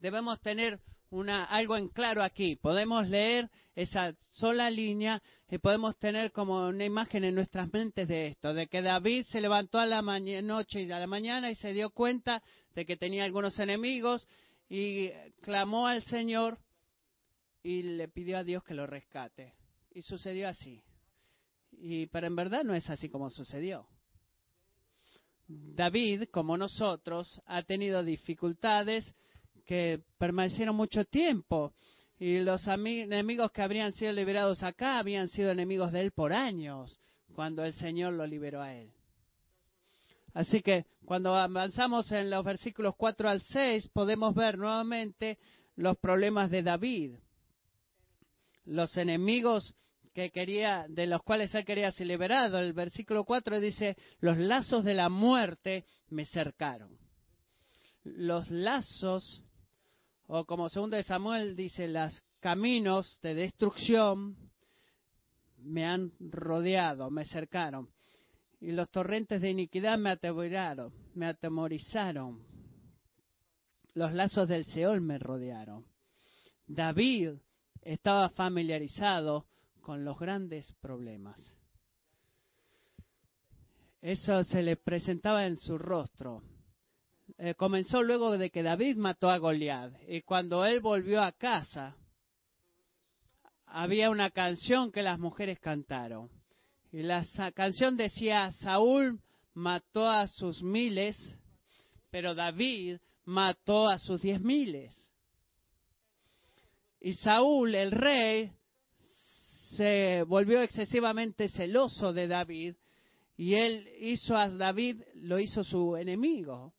Debemos 0.00 0.38
tener 0.42 0.78
una, 1.08 1.44
algo 1.44 1.78
en 1.78 1.88
claro 1.88 2.22
aquí. 2.22 2.56
Podemos 2.56 3.08
leer 3.08 3.50
esa 3.74 4.14
sola 4.32 4.68
línea 4.68 5.22
y 5.48 5.56
podemos 5.58 5.98
tener 5.98 6.30
como 6.30 6.68
una 6.68 6.84
imagen 6.84 7.24
en 7.24 7.34
nuestras 7.34 7.72
mentes 7.72 8.06
de 8.06 8.26
esto, 8.26 8.52
de 8.52 8.66
que 8.66 8.82
David 8.82 9.24
se 9.30 9.40
levantó 9.40 9.78
a 9.78 9.86
la 9.86 10.02
noche 10.02 10.82
y 10.82 10.92
a 10.92 10.98
la 10.98 11.06
mañana 11.06 11.50
y 11.50 11.54
se 11.54 11.72
dio 11.72 11.88
cuenta 11.88 12.42
de 12.74 12.84
que 12.84 12.96
tenía 12.96 13.24
algunos 13.24 13.58
enemigos 13.58 14.28
y 14.76 15.12
clamó 15.40 15.86
al 15.86 16.02
Señor 16.02 16.58
y 17.62 17.82
le 17.82 18.08
pidió 18.08 18.38
a 18.38 18.42
Dios 18.44 18.64
que 18.64 18.74
lo 18.74 18.88
rescate. 18.88 19.54
Y 19.92 20.02
sucedió 20.02 20.48
así. 20.48 20.82
Y, 21.70 22.06
pero 22.06 22.26
en 22.26 22.34
verdad 22.34 22.64
no 22.64 22.74
es 22.74 22.90
así 22.90 23.08
como 23.08 23.30
sucedió. 23.30 23.86
David, 25.46 26.24
como 26.32 26.56
nosotros, 26.56 27.40
ha 27.46 27.62
tenido 27.62 28.02
dificultades 28.02 29.14
que 29.64 30.02
permanecieron 30.18 30.74
mucho 30.74 31.04
tiempo. 31.04 31.72
Y 32.18 32.40
los 32.40 32.66
enemigos 32.66 33.52
que 33.52 33.62
habrían 33.62 33.92
sido 33.92 34.12
liberados 34.12 34.64
acá 34.64 34.98
habían 34.98 35.28
sido 35.28 35.52
enemigos 35.52 35.92
de 35.92 36.00
él 36.00 36.10
por 36.10 36.32
años, 36.32 36.98
cuando 37.32 37.64
el 37.64 37.74
Señor 37.74 38.14
lo 38.14 38.26
liberó 38.26 38.60
a 38.60 38.74
él. 38.74 38.90
Así 40.34 40.62
que 40.62 40.86
cuando 41.04 41.34
avanzamos 41.34 42.10
en 42.10 42.28
los 42.28 42.44
versículos 42.44 42.94
4 42.96 43.28
al 43.28 43.40
6, 43.40 43.88
podemos 43.90 44.34
ver 44.34 44.58
nuevamente 44.58 45.38
los 45.76 45.96
problemas 45.96 46.50
de 46.50 46.62
David. 46.64 47.14
Los 48.64 48.96
enemigos 48.96 49.74
que 50.12 50.30
quería, 50.30 50.86
de 50.88 51.06
los 51.06 51.22
cuales 51.22 51.54
él 51.54 51.64
quería 51.64 51.92
ser 51.92 52.08
liberado. 52.08 52.58
El 52.58 52.72
versículo 52.72 53.24
4 53.24 53.60
dice, 53.60 53.96
los 54.20 54.36
lazos 54.36 54.84
de 54.84 54.94
la 54.94 55.08
muerte 55.08 55.84
me 56.10 56.24
cercaron. 56.26 56.98
Los 58.02 58.50
lazos, 58.50 59.42
o 60.26 60.44
como 60.44 60.68
segundo 60.68 60.96
de 60.96 61.04
Samuel 61.04 61.54
dice, 61.54 61.86
los 61.86 62.20
caminos 62.40 63.20
de 63.22 63.34
destrucción 63.34 64.36
me 65.58 65.86
han 65.86 66.12
rodeado, 66.18 67.10
me 67.10 67.24
cercaron. 67.24 67.93
Y 68.60 68.72
los 68.72 68.90
torrentes 68.90 69.40
de 69.40 69.50
iniquidad 69.50 69.98
me 69.98 70.10
atemorizaron, 70.10 70.92
me 71.14 71.26
atemorizaron. 71.26 72.42
Los 73.94 74.12
lazos 74.12 74.48
del 74.48 74.64
Seol 74.64 75.00
me 75.00 75.18
rodearon. 75.18 75.86
David 76.66 77.34
estaba 77.82 78.30
familiarizado 78.30 79.46
con 79.80 80.04
los 80.04 80.18
grandes 80.18 80.72
problemas. 80.80 81.38
Eso 84.00 84.42
se 84.44 84.62
le 84.62 84.76
presentaba 84.76 85.46
en 85.46 85.56
su 85.56 85.78
rostro. 85.78 86.42
Eh, 87.38 87.54
comenzó 87.54 88.02
luego 88.02 88.36
de 88.36 88.50
que 88.50 88.62
David 88.62 88.96
mató 88.96 89.30
a 89.30 89.38
Goliat 89.38 89.92
y 90.08 90.22
cuando 90.22 90.64
él 90.64 90.80
volvió 90.80 91.22
a 91.22 91.32
casa 91.32 91.96
había 93.66 94.10
una 94.10 94.30
canción 94.30 94.92
que 94.92 95.02
las 95.02 95.18
mujeres 95.18 95.58
cantaron 95.58 96.28
y 96.94 97.02
la 97.02 97.26
canción 97.54 97.96
decía 97.96 98.52
Saúl 98.52 99.20
mató 99.52 100.08
a 100.08 100.28
sus 100.28 100.62
miles 100.62 101.16
pero 102.12 102.36
David 102.36 102.98
mató 103.24 103.88
a 103.88 103.98
sus 103.98 104.22
diez 104.22 104.40
miles 104.40 104.94
y 107.00 107.14
Saúl 107.14 107.74
el 107.74 107.90
rey 107.90 108.52
se 109.76 110.22
volvió 110.22 110.62
excesivamente 110.62 111.48
celoso 111.48 112.12
de 112.12 112.28
David 112.28 112.76
y 113.36 113.54
él 113.54 113.88
hizo 114.00 114.36
a 114.36 114.48
David, 114.48 115.02
lo 115.14 115.40
hizo 115.40 115.64
su 115.64 115.96
enemigo. 115.96 116.72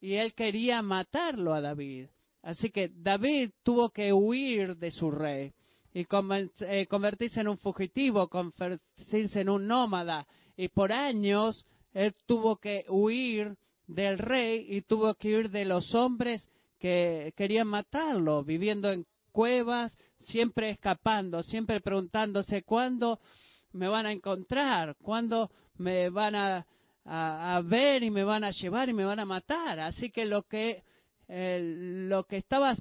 Y 0.00 0.14
él 0.14 0.32
quería 0.32 0.80
matarlo 0.80 1.52
a 1.52 1.60
David. 1.60 2.06
Así 2.42 2.70
que 2.70 2.88
David 2.88 3.50
tuvo 3.64 3.90
que 3.90 4.12
huir 4.12 4.76
de 4.76 4.92
su 4.92 5.10
rey 5.10 5.52
y 5.92 6.06
eh, 6.60 6.86
convertirse 6.86 7.40
en 7.40 7.48
un 7.48 7.58
fugitivo, 7.58 8.28
convertirse 8.28 9.40
en 9.40 9.48
un 9.48 9.66
nómada. 9.66 10.26
Y 10.56 10.68
por 10.68 10.92
años 10.92 11.66
él 11.92 12.14
tuvo 12.26 12.56
que 12.56 12.84
huir 12.88 13.56
del 13.86 14.18
rey 14.18 14.66
y 14.68 14.82
tuvo 14.82 15.14
que 15.14 15.28
huir 15.34 15.50
de 15.50 15.64
los 15.64 15.94
hombres 15.94 16.48
que 16.78 17.32
querían 17.36 17.66
matarlo, 17.66 18.44
viviendo 18.44 18.90
en 18.90 19.04
cuevas, 19.32 19.96
siempre 20.18 20.70
escapando, 20.70 21.42
siempre 21.42 21.80
preguntándose 21.80 22.62
cuándo 22.62 23.20
me 23.72 23.88
van 23.88 24.06
a 24.06 24.12
encontrar, 24.12 24.96
cuándo 25.02 25.50
me 25.76 26.08
van 26.10 26.34
a, 26.34 26.66
ver 27.64 28.02
y 28.02 28.10
me 28.10 28.24
van 28.24 28.44
a 28.44 28.50
llevar 28.50 28.88
y 28.88 28.92
me 28.92 29.04
van 29.04 29.20
a 29.20 29.24
matar. 29.24 29.80
Así 29.80 30.10
que 30.10 30.24
lo 30.26 30.42
que 30.42 30.82
lo 31.32 32.24
que 32.24 32.38
estaba 32.38 32.74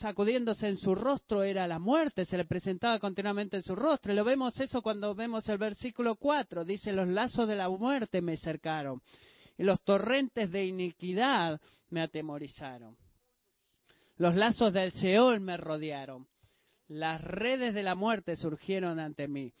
sacudiéndose 0.00 0.66
en 0.66 0.76
su 0.76 0.94
rostro 0.94 1.44
era 1.44 1.68
la 1.68 1.78
muerte, 1.78 2.24
se 2.24 2.36
le 2.36 2.44
presentaba 2.44 2.98
continuamente 2.98 3.58
en 3.58 3.62
su 3.62 3.76
rostro. 3.76 4.12
Y 4.12 4.16
lo 4.16 4.24
vemos 4.24 4.58
eso 4.58 4.82
cuando 4.82 5.14
vemos 5.14 5.48
el 5.48 5.58
versículo 5.58 6.16
4, 6.16 6.64
dice, 6.64 6.92
los 6.92 7.06
lazos 7.06 7.46
de 7.46 7.54
la 7.54 7.68
muerte 7.68 8.20
me 8.20 8.36
cercaron 8.36 9.00
y 9.56 9.62
los 9.62 9.80
torrentes 9.82 10.50
de 10.50 10.64
iniquidad 10.66 11.60
me 11.90 12.02
atemorizaron. 12.02 12.96
Los 14.16 14.34
lazos 14.34 14.72
del 14.72 14.92
Seol 14.92 15.40
me 15.40 15.56
rodearon. 15.56 16.26
Las 16.88 17.20
redes 17.22 17.72
de 17.72 17.82
la 17.82 17.94
muerte 17.94 18.36
surgieron 18.36 18.98
ante 18.98 19.28
mí. 19.28 19.52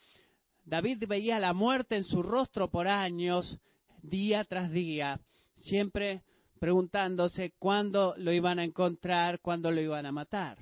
David 0.64 1.04
veía 1.06 1.38
la 1.38 1.52
muerte 1.52 1.96
en 1.96 2.04
su 2.04 2.22
rostro 2.22 2.68
por 2.68 2.88
años, 2.88 3.58
día 4.02 4.44
tras 4.44 4.70
día, 4.70 5.20
siempre 5.54 6.22
preguntándose 6.62 7.54
cuándo 7.58 8.14
lo 8.18 8.32
iban 8.32 8.60
a 8.60 8.64
encontrar, 8.64 9.40
cuándo 9.40 9.72
lo 9.72 9.80
iban 9.80 10.06
a 10.06 10.12
matar. 10.12 10.58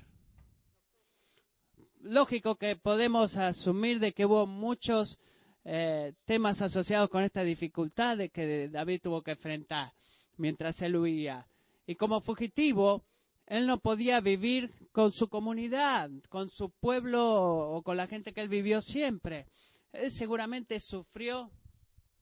Lógico 1.99 2.55
que 2.55 2.75
podemos 2.75 3.37
asumir 3.37 3.99
de 3.99 4.11
que 4.11 4.25
hubo 4.25 4.47
muchos 4.47 5.19
eh, 5.63 6.13
temas 6.25 6.59
asociados 6.59 7.07
con 7.11 7.23
esta 7.23 7.43
dificultad 7.43 8.17
de 8.17 8.29
que 8.29 8.67
David 8.69 9.01
tuvo 9.03 9.21
que 9.21 9.33
enfrentar 9.33 9.93
mientras 10.37 10.81
él 10.81 10.95
huía. 10.95 11.45
Y 11.85 11.93
como 11.93 12.21
fugitivo, 12.21 13.03
él 13.45 13.67
no 13.67 13.77
podía 13.79 14.21
vivir 14.21 14.71
con 14.91 15.11
su 15.11 15.27
comunidad, 15.27 16.09
con 16.29 16.49
su 16.49 16.71
pueblo 16.79 17.75
o 17.75 17.83
con 17.83 17.95
la 17.95 18.07
gente 18.07 18.33
que 18.33 18.41
él 18.41 18.49
vivió 18.49 18.81
siempre. 18.81 19.45
Él 19.93 20.11
seguramente 20.13 20.79
sufrió 20.79 21.51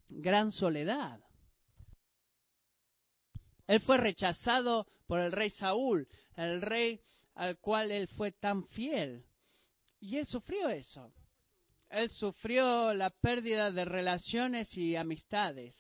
gran 0.10 0.52
soledad. 0.52 1.22
Él 3.70 3.80
fue 3.82 3.98
rechazado 3.98 4.88
por 5.06 5.20
el 5.20 5.32
rey 5.32 5.52
Saúl, 5.52 6.08
el 6.36 6.62
rey 6.62 7.00
al 7.36 7.60
cual 7.60 7.92
él 7.92 8.08
fue 8.08 8.32
tan 8.32 8.66
fiel. 8.66 9.24
Y 10.00 10.18
él 10.18 10.26
sufrió 10.26 10.70
eso. 10.70 11.14
Él 11.90 12.10
sufrió 12.10 12.94
la 12.94 13.12
pérdida 13.12 13.72
de 13.72 13.86
relaciones 13.86 14.76
y 14.76 14.96
amistades. 14.96 15.76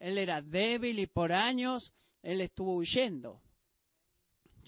Él 0.00 0.18
era 0.18 0.42
débil 0.42 0.98
y 0.98 1.06
por 1.06 1.32
años 1.32 1.94
él 2.22 2.40
estuvo 2.40 2.74
huyendo 2.74 3.40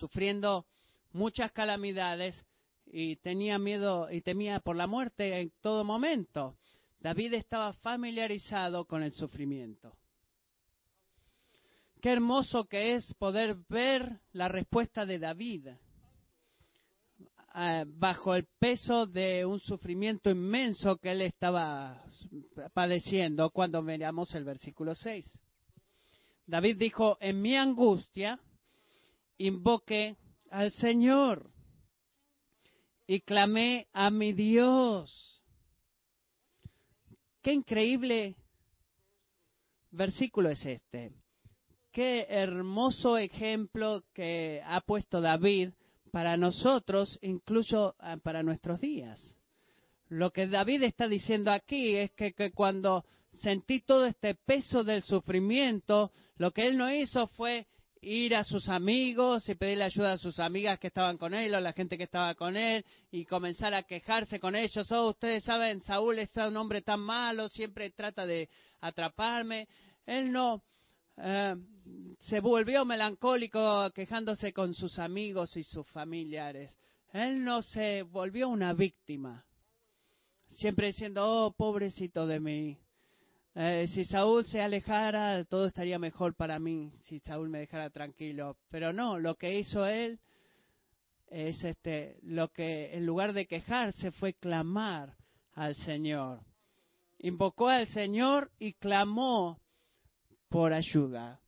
sufriendo 0.00 0.66
muchas 1.12 1.52
calamidades 1.52 2.46
y 2.86 3.16
tenía 3.16 3.58
miedo 3.58 4.10
y 4.10 4.22
temía 4.22 4.60
por 4.60 4.74
la 4.74 4.86
muerte 4.86 5.40
en 5.40 5.52
todo 5.60 5.84
momento. 5.84 6.56
David 6.98 7.34
estaba 7.34 7.72
familiarizado 7.74 8.86
con 8.86 9.02
el 9.02 9.12
sufrimiento. 9.12 9.94
Qué 12.00 12.10
hermoso 12.10 12.64
que 12.64 12.94
es 12.94 13.12
poder 13.14 13.56
ver 13.68 14.20
la 14.32 14.48
respuesta 14.48 15.04
de 15.04 15.18
David 15.18 15.68
eh, 17.54 17.84
bajo 17.86 18.34
el 18.34 18.46
peso 18.58 19.06
de 19.06 19.44
un 19.44 19.60
sufrimiento 19.60 20.30
inmenso 20.30 20.96
que 20.96 21.12
él 21.12 21.20
estaba 21.20 22.02
padeciendo 22.72 23.50
cuando 23.50 23.82
miramos 23.82 24.34
el 24.34 24.44
versículo 24.44 24.94
6. 24.94 25.26
David 26.46 26.78
dijo, 26.78 27.18
en 27.20 27.42
mi 27.42 27.54
angustia 27.56 28.40
invoqué 29.36 30.16
al 30.50 30.70
Señor 30.70 31.50
y 33.06 33.20
clamé 33.20 33.88
a 33.92 34.10
mi 34.10 34.32
Dios. 34.32 35.42
Qué 37.42 37.52
increíble 37.52 38.36
versículo 39.90 40.48
es 40.48 40.64
este. 40.64 41.19
Qué 41.92 42.26
hermoso 42.28 43.18
ejemplo 43.18 44.04
que 44.14 44.62
ha 44.64 44.80
puesto 44.80 45.20
David 45.20 45.70
para 46.12 46.36
nosotros, 46.36 47.18
incluso 47.20 47.96
ah, 47.98 48.16
para 48.22 48.44
nuestros 48.44 48.80
días. 48.80 49.36
Lo 50.08 50.30
que 50.30 50.46
David 50.46 50.84
está 50.84 51.08
diciendo 51.08 51.50
aquí 51.50 51.96
es 51.96 52.12
que, 52.12 52.52
cuando 52.52 53.04
sentí 53.42 53.80
todo 53.80 54.06
este 54.06 54.36
peso 54.36 54.84
del 54.84 55.02
sufrimiento, 55.02 56.12
lo 56.36 56.52
que 56.52 56.68
él 56.68 56.76
no 56.76 56.92
hizo 56.92 57.26
fue 57.28 57.66
ir 58.02 58.36
a 58.36 58.44
sus 58.44 58.68
amigos 58.68 59.48
y 59.48 59.56
pedirle 59.56 59.84
ayuda 59.84 60.12
a 60.12 60.18
sus 60.18 60.38
amigas 60.38 60.78
que 60.78 60.88
estaban 60.88 61.18
con 61.18 61.34
él 61.34 61.52
o 61.54 61.58
a 61.58 61.60
la 61.60 61.72
gente 61.72 61.98
que 61.98 62.04
estaba 62.04 62.34
con 62.34 62.56
él 62.56 62.84
y 63.10 63.24
comenzar 63.24 63.74
a 63.74 63.82
quejarse 63.82 64.38
con 64.38 64.54
ellos. 64.54 64.90
Oh, 64.92 65.10
ustedes 65.10 65.42
saben, 65.42 65.82
Saúl 65.82 66.20
es 66.20 66.30
un 66.36 66.56
hombre 66.56 66.82
tan 66.82 67.00
malo, 67.00 67.48
siempre 67.48 67.90
trata 67.90 68.26
de 68.26 68.48
atraparme. 68.80 69.68
Él 70.06 70.32
no 70.32 70.62
eh, 71.22 71.56
se 72.20 72.40
volvió 72.40 72.84
melancólico 72.84 73.90
quejándose 73.94 74.52
con 74.52 74.74
sus 74.74 74.98
amigos 74.98 75.56
y 75.56 75.64
sus 75.64 75.86
familiares. 75.88 76.76
Él 77.12 77.44
no 77.44 77.62
se 77.62 78.02
volvió 78.02 78.48
una 78.48 78.72
víctima, 78.72 79.44
siempre 80.48 80.88
diciendo, 80.88 81.24
oh, 81.26 81.52
pobrecito 81.52 82.26
de 82.26 82.40
mí. 82.40 82.78
eh, 83.54 83.86
si 83.88 84.04
Saúl 84.04 84.44
se 84.44 84.60
alejara, 84.60 85.44
todo 85.44 85.66
estaría 85.66 85.98
mejor 85.98 86.34
para 86.34 86.58
mí, 86.58 86.92
si 87.00 87.18
Saúl 87.20 87.48
me 87.48 87.58
dejara 87.60 87.90
tranquilo. 87.90 88.56
Pero 88.70 88.92
no, 88.92 89.18
lo 89.18 89.34
que 89.34 89.58
hizo 89.58 89.86
él 89.86 90.20
es 91.26 91.62
este, 91.64 92.18
lo 92.22 92.48
que 92.48 92.94
en 92.94 93.06
lugar 93.06 93.32
de 93.32 93.46
quejarse 93.46 94.12
fue 94.12 94.34
clamar 94.34 95.16
al 95.52 95.74
Señor. 95.76 96.40
Invocó 97.18 97.68
al 97.68 97.86
Señor 97.88 98.50
y 98.58 98.72
clamó 98.74 99.59
por 100.50 100.74
ayuda, 100.74 101.40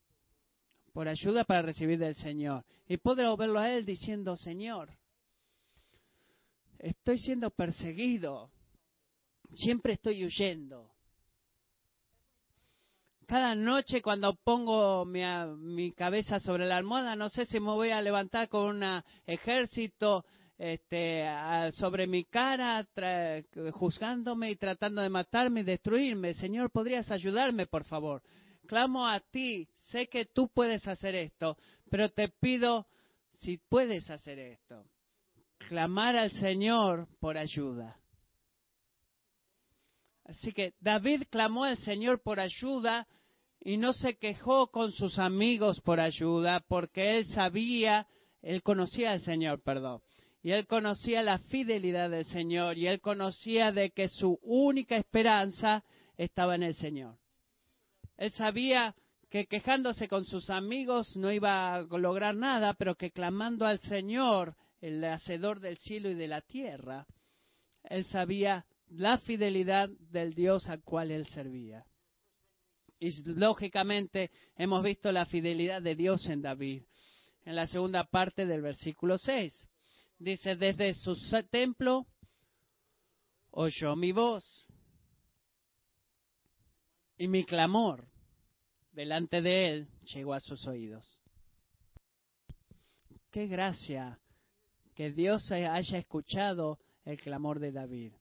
por 0.94 1.08
ayuda 1.08 1.44
para 1.44 1.60
recibir 1.60 1.98
del 1.98 2.14
Señor. 2.14 2.64
Y 2.88 2.96
puedo 2.96 3.36
verlo 3.36 3.58
a 3.58 3.70
él 3.70 3.84
diciendo, 3.84 4.36
Señor, 4.36 4.88
estoy 6.78 7.18
siendo 7.18 7.50
perseguido, 7.50 8.50
siempre 9.52 9.92
estoy 9.92 10.24
huyendo 10.24 10.92
cada 13.32 13.54
noche 13.54 14.02
cuando 14.02 14.34
pongo 14.34 15.06
mi, 15.06 15.92
cabeza 15.92 16.38
sobre 16.38 16.66
la 16.66 16.76
almohada, 16.76 17.16
no 17.16 17.30
sé 17.30 17.46
si 17.46 17.60
me 17.60 17.70
voy 17.70 17.88
a 17.88 18.02
levantar 18.02 18.50
con 18.50 18.76
un 18.76 19.02
ejército 19.24 20.22
este, 20.58 21.26
sobre 21.72 22.06
mi 22.06 22.24
cara, 22.24 22.86
juzgándome 23.72 24.50
y 24.50 24.56
tratando 24.56 25.00
de 25.00 25.08
matarme 25.08 25.60
y 25.60 25.64
destruirme. 25.64 26.34
Señor, 26.34 26.70
¿podrías 26.70 27.10
ayudarme, 27.10 27.66
por 27.66 27.84
favor? 27.84 28.22
Clamo 28.66 29.06
a 29.06 29.20
ti, 29.20 29.68
sé 29.90 30.08
que 30.08 30.24
tú 30.24 30.48
puedes 30.48 30.86
hacer 30.88 31.14
esto, 31.14 31.56
pero 31.90 32.08
te 32.10 32.28
pido 32.28 32.86
si 33.34 33.58
puedes 33.58 34.08
hacer 34.10 34.38
esto. 34.38 34.84
Clamar 35.68 36.16
al 36.16 36.32
Señor 36.32 37.08
por 37.20 37.36
ayuda. 37.36 37.98
Así 40.24 40.52
que 40.52 40.74
David 40.80 41.24
clamó 41.30 41.64
al 41.64 41.78
Señor 41.78 42.22
por 42.22 42.40
ayuda 42.40 43.06
y 43.60 43.76
no 43.76 43.92
se 43.92 44.16
quejó 44.16 44.68
con 44.68 44.92
sus 44.92 45.18
amigos 45.18 45.80
por 45.80 46.00
ayuda 46.00 46.64
porque 46.68 47.18
él 47.18 47.26
sabía, 47.26 48.06
él 48.40 48.62
conocía 48.62 49.12
al 49.12 49.20
Señor, 49.20 49.62
perdón. 49.62 50.00
Y 50.42 50.50
él 50.50 50.66
conocía 50.66 51.22
la 51.22 51.38
fidelidad 51.38 52.10
del 52.10 52.24
Señor 52.24 52.76
y 52.76 52.88
él 52.88 53.00
conocía 53.00 53.70
de 53.70 53.90
que 53.90 54.08
su 54.08 54.38
única 54.42 54.96
esperanza 54.96 55.84
estaba 56.16 56.56
en 56.56 56.64
el 56.64 56.74
Señor. 56.74 57.21
Él 58.16 58.32
sabía 58.32 58.94
que 59.30 59.46
quejándose 59.46 60.08
con 60.08 60.24
sus 60.24 60.50
amigos 60.50 61.16
no 61.16 61.32
iba 61.32 61.74
a 61.74 61.82
lograr 61.82 62.34
nada, 62.34 62.74
pero 62.74 62.96
que 62.96 63.10
clamando 63.10 63.66
al 63.66 63.80
Señor, 63.80 64.56
el 64.80 65.02
hacedor 65.04 65.60
del 65.60 65.78
cielo 65.78 66.10
y 66.10 66.14
de 66.14 66.28
la 66.28 66.42
tierra, 66.42 67.06
él 67.84 68.04
sabía 68.04 68.66
la 68.88 69.18
fidelidad 69.18 69.88
del 70.10 70.34
Dios 70.34 70.68
al 70.68 70.82
cual 70.82 71.10
él 71.10 71.26
servía. 71.26 71.84
Y 72.98 73.10
lógicamente 73.24 74.30
hemos 74.56 74.84
visto 74.84 75.10
la 75.10 75.26
fidelidad 75.26 75.82
de 75.82 75.94
Dios 75.94 76.26
en 76.26 76.42
David. 76.42 76.82
En 77.44 77.56
la 77.56 77.66
segunda 77.66 78.04
parte 78.04 78.46
del 78.46 78.60
versículo 78.60 79.18
6. 79.18 79.68
Dice, 80.18 80.54
desde 80.56 80.94
su 80.94 81.16
templo 81.50 82.06
oyó 83.50 83.96
mi 83.96 84.12
voz 84.12 84.68
y 87.22 87.28
mi 87.28 87.44
clamor 87.44 88.04
delante 88.90 89.42
de 89.42 89.68
él 89.68 89.88
llegó 90.12 90.34
a 90.34 90.40
sus 90.40 90.66
oídos. 90.66 91.22
Qué 93.30 93.46
gracia 93.46 94.18
que 94.96 95.12
Dios 95.12 95.52
haya 95.52 95.98
escuchado 95.98 96.80
el 97.04 97.20
clamor 97.20 97.60
de 97.60 97.70
David. 97.70 98.12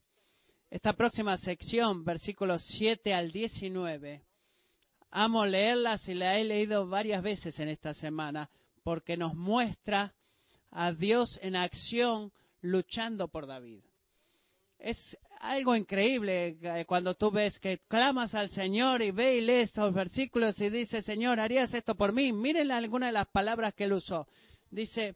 Esta 0.70 0.92
próxima 0.92 1.36
sección, 1.38 2.04
versículos 2.04 2.64
7 2.78 3.12
al 3.12 3.32
19, 3.32 4.22
Amo 5.10 5.46
leerlas 5.46 6.08
y 6.08 6.14
la 6.14 6.38
he 6.38 6.44
leído 6.44 6.86
varias 6.86 7.24
veces 7.24 7.58
en 7.58 7.70
esta 7.70 7.94
semana 7.94 8.50
porque 8.84 9.16
nos 9.16 9.34
muestra 9.34 10.14
a 10.70 10.92
Dios 10.92 11.40
en 11.42 11.56
acción 11.56 12.30
luchando 12.60 13.26
por 13.26 13.48
David. 13.48 13.82
Es 14.82 14.98
algo 15.38 15.76
increíble 15.76 16.58
eh, 16.60 16.84
cuando 16.86 17.14
tú 17.14 17.30
ves 17.30 17.56
que 17.60 17.78
clamas 17.86 18.34
al 18.34 18.50
Señor 18.50 19.00
y 19.00 19.12
ve 19.12 19.36
y 19.36 19.40
lees 19.40 19.68
estos 19.68 19.94
versículos 19.94 20.60
y 20.60 20.70
dice, 20.70 21.02
Señor, 21.02 21.38
¿harías 21.38 21.72
esto 21.72 21.94
por 21.94 22.12
mí? 22.12 22.32
Miren 22.32 22.72
algunas 22.72 23.10
de 23.10 23.12
las 23.12 23.28
palabras 23.28 23.74
que 23.74 23.84
él 23.84 23.92
usó. 23.92 24.26
Dice, 24.72 25.14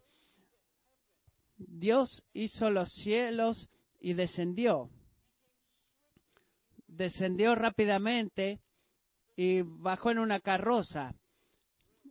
Dios 1.57 2.22
hizo 2.33 2.70
los 2.70 2.92
cielos 2.92 3.68
y 3.98 4.14
descendió. 4.14 4.88
Descendió 6.87 7.57
rápidamente 7.57 8.61
y 9.35 9.62
bajó 9.62 10.12
en 10.12 10.20
una 10.20 10.38
carroza. 10.38 11.12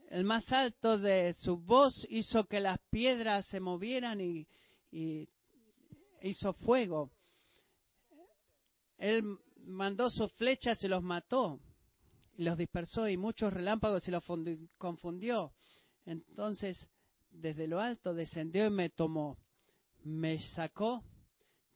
El 0.10 0.26
más 0.26 0.52
alto 0.52 0.98
de 0.98 1.36
su 1.38 1.58
voz 1.58 2.06
hizo 2.10 2.44
que 2.48 2.60
las 2.60 2.80
piedras 2.90 3.46
se 3.46 3.62
movieran 3.62 4.20
y, 4.20 4.46
hizo 6.22 6.52
fuego. 6.52 7.12
Él 8.98 9.24
mandó 9.66 10.10
sus 10.10 10.32
flechas 10.34 10.84
y 10.84 10.88
los 10.88 11.04
mató 11.04 11.60
y 12.38 12.44
los 12.44 12.58
dispersó 12.58 13.08
y 13.08 13.18
muchos 13.18 13.54
relámpagos 13.54 14.08
y 14.08 14.12
los 14.12 14.24
confundió. 14.78 15.54
Entonces, 16.06 16.90
desde 17.32 17.68
lo 17.68 17.80
alto 17.80 18.14
descendió 18.14 18.66
y 18.66 18.70
me 18.70 18.90
tomó, 18.90 19.38
me 20.04 20.40
sacó 20.54 21.04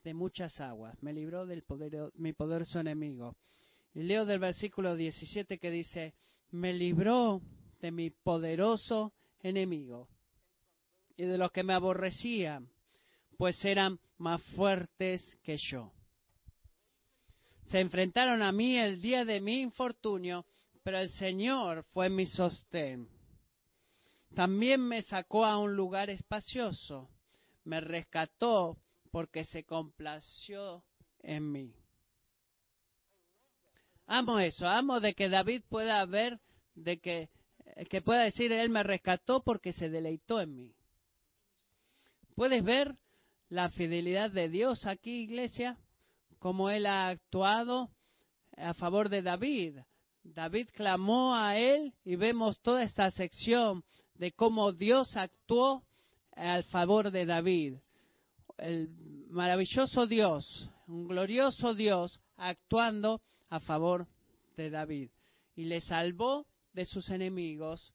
de 0.03 0.13
muchas 0.13 0.59
aguas, 0.59 0.95
me 1.01 1.13
libró 1.13 1.45
del 1.45 1.63
poder, 1.63 2.11
mi 2.15 2.33
poderoso 2.33 2.79
enemigo. 2.79 3.35
Y 3.93 4.03
leo 4.03 4.25
del 4.25 4.39
versículo 4.39 4.95
17 4.95 5.57
que 5.57 5.71
dice, 5.71 6.13
me 6.51 6.73
libró 6.73 7.41
de 7.81 7.91
mi 7.91 8.09
poderoso 8.09 9.13
enemigo 9.41 10.07
y 11.15 11.23
de 11.23 11.37
los 11.37 11.51
que 11.51 11.63
me 11.63 11.73
aborrecían, 11.73 12.69
pues 13.37 13.63
eran 13.65 13.99
más 14.17 14.41
fuertes 14.55 15.37
que 15.43 15.57
yo. 15.57 15.91
Se 17.69 17.79
enfrentaron 17.79 18.41
a 18.41 18.51
mí 18.51 18.77
el 18.77 18.99
día 18.99 19.25
de 19.25 19.39
mi 19.39 19.61
infortunio, 19.61 20.45
pero 20.83 20.97
el 20.97 21.09
Señor 21.11 21.83
fue 21.91 22.09
mi 22.09 22.25
sostén. 22.25 23.07
También 24.33 24.81
me 24.81 25.03
sacó 25.03 25.45
a 25.45 25.59
un 25.59 25.75
lugar 25.75 26.09
espacioso, 26.09 27.09
me 27.65 27.79
rescató 27.79 28.77
porque 29.11 29.43
se 29.43 29.65
complació 29.65 30.83
en 31.19 31.51
mí. 31.51 31.75
Amo 34.07 34.39
eso, 34.39 34.67
amo 34.67 34.99
de 34.99 35.13
que 35.13 35.29
David 35.29 35.61
pueda 35.69 36.03
ver, 36.05 36.39
de 36.73 36.99
que, 36.99 37.29
que 37.87 38.01
pueda 38.01 38.23
decir, 38.23 38.51
Él 38.51 38.69
me 38.69 38.81
rescató 38.81 39.43
porque 39.43 39.73
se 39.73 39.89
deleitó 39.89 40.41
en 40.41 40.55
mí. 40.55 40.73
¿Puedes 42.33 42.63
ver 42.63 42.95
la 43.49 43.69
fidelidad 43.69 44.31
de 44.31 44.49
Dios 44.49 44.87
aquí, 44.87 45.21
iglesia? 45.21 45.77
Cómo 46.39 46.69
Él 46.69 46.85
ha 46.85 47.09
actuado 47.09 47.89
a 48.57 48.73
favor 48.73 49.09
de 49.09 49.21
David. 49.21 49.77
David 50.23 50.69
clamó 50.73 51.35
a 51.35 51.57
Él 51.57 51.93
y 52.03 52.15
vemos 52.15 52.59
toda 52.61 52.83
esta 52.83 53.11
sección 53.11 53.83
de 54.15 54.31
cómo 54.31 54.71
Dios 54.73 55.15
actuó 55.15 55.83
al 56.35 56.63
favor 56.65 57.11
de 57.11 57.25
David. 57.25 57.75
El 58.57 58.89
maravilloso 59.29 60.07
Dios, 60.07 60.69
un 60.87 61.07
glorioso 61.07 61.73
Dios 61.73 62.19
actuando 62.35 63.21
a 63.49 63.59
favor 63.59 64.07
de 64.57 64.69
David 64.69 65.09
y 65.55 65.65
le 65.65 65.81
salvó 65.81 66.45
de 66.73 66.85
sus 66.85 67.09
enemigos, 67.09 67.93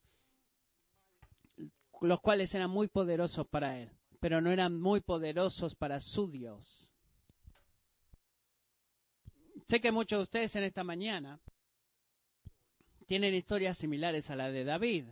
los 2.01 2.21
cuales 2.21 2.55
eran 2.55 2.71
muy 2.71 2.89
poderosos 2.89 3.47
para 3.49 3.81
él, 3.81 3.91
pero 4.21 4.41
no 4.41 4.51
eran 4.51 4.79
muy 4.79 5.01
poderosos 5.01 5.75
para 5.75 6.01
su 6.01 6.31
Dios. 6.31 6.94
Sé 9.75 9.81
que 9.81 9.91
muchos 9.91 10.21
de 10.21 10.23
ustedes 10.23 10.55
en 10.55 10.63
esta 10.63 10.85
mañana 10.85 11.41
tienen 13.09 13.35
historias 13.35 13.77
similares 13.77 14.31
a 14.31 14.37
la 14.37 14.49
de 14.53 14.63
David. 14.63 15.07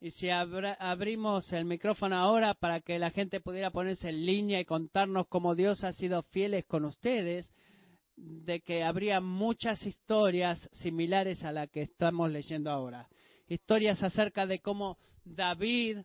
Y 0.00 0.12
si 0.12 0.30
abrimos 0.30 1.52
el 1.52 1.64
micrófono 1.64 2.14
ahora 2.14 2.54
para 2.54 2.78
que 2.78 3.00
la 3.00 3.10
gente 3.10 3.40
pudiera 3.40 3.72
ponerse 3.72 4.10
en 4.10 4.24
línea 4.24 4.60
y 4.60 4.64
contarnos 4.64 5.26
cómo 5.26 5.56
Dios 5.56 5.82
ha 5.82 5.92
sido 5.92 6.22
fieles 6.22 6.64
con 6.66 6.84
ustedes, 6.84 7.52
de 8.14 8.60
que 8.60 8.84
habría 8.84 9.20
muchas 9.20 9.84
historias 9.84 10.68
similares 10.74 11.42
a 11.42 11.50
la 11.50 11.66
que 11.66 11.82
estamos 11.82 12.30
leyendo 12.30 12.70
ahora. 12.70 13.08
Historias 13.48 14.00
acerca 14.00 14.46
de 14.46 14.60
cómo 14.60 14.96
David 15.24 15.98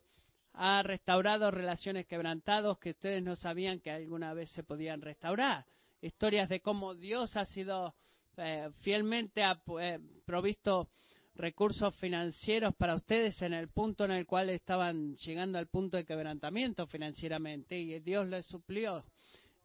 ha 0.54 0.82
restaurado 0.82 1.52
relaciones 1.52 2.08
quebrantadas 2.08 2.76
que 2.80 2.90
ustedes 2.90 3.22
no 3.22 3.36
sabían 3.36 3.82
que 3.82 3.92
alguna 3.92 4.34
vez 4.34 4.50
se 4.50 4.64
podían 4.64 5.00
restaurar. 5.00 5.68
Historias 6.04 6.50
de 6.50 6.60
cómo 6.60 6.96
Dios 6.96 7.38
ha 7.38 7.46
sido 7.46 7.96
eh, 8.36 8.70
fielmente 8.82 9.42
ha, 9.42 9.58
eh, 9.80 10.00
provisto 10.26 10.90
recursos 11.34 11.96
financieros 11.96 12.76
para 12.76 12.96
ustedes 12.96 13.42
en 13.42 13.54
el 13.54 13.70
punto 13.70 14.04
en 14.04 14.12
el 14.12 14.26
cual 14.26 14.50
estaban 14.50 15.16
llegando 15.16 15.58
al 15.58 15.68
punto 15.68 15.96
de 15.96 16.04
quebrantamiento 16.04 16.88
financieramente 16.88 17.80
y 17.80 18.02
Dios 18.02 18.28
les 18.28 18.46
suplió 18.48 19.06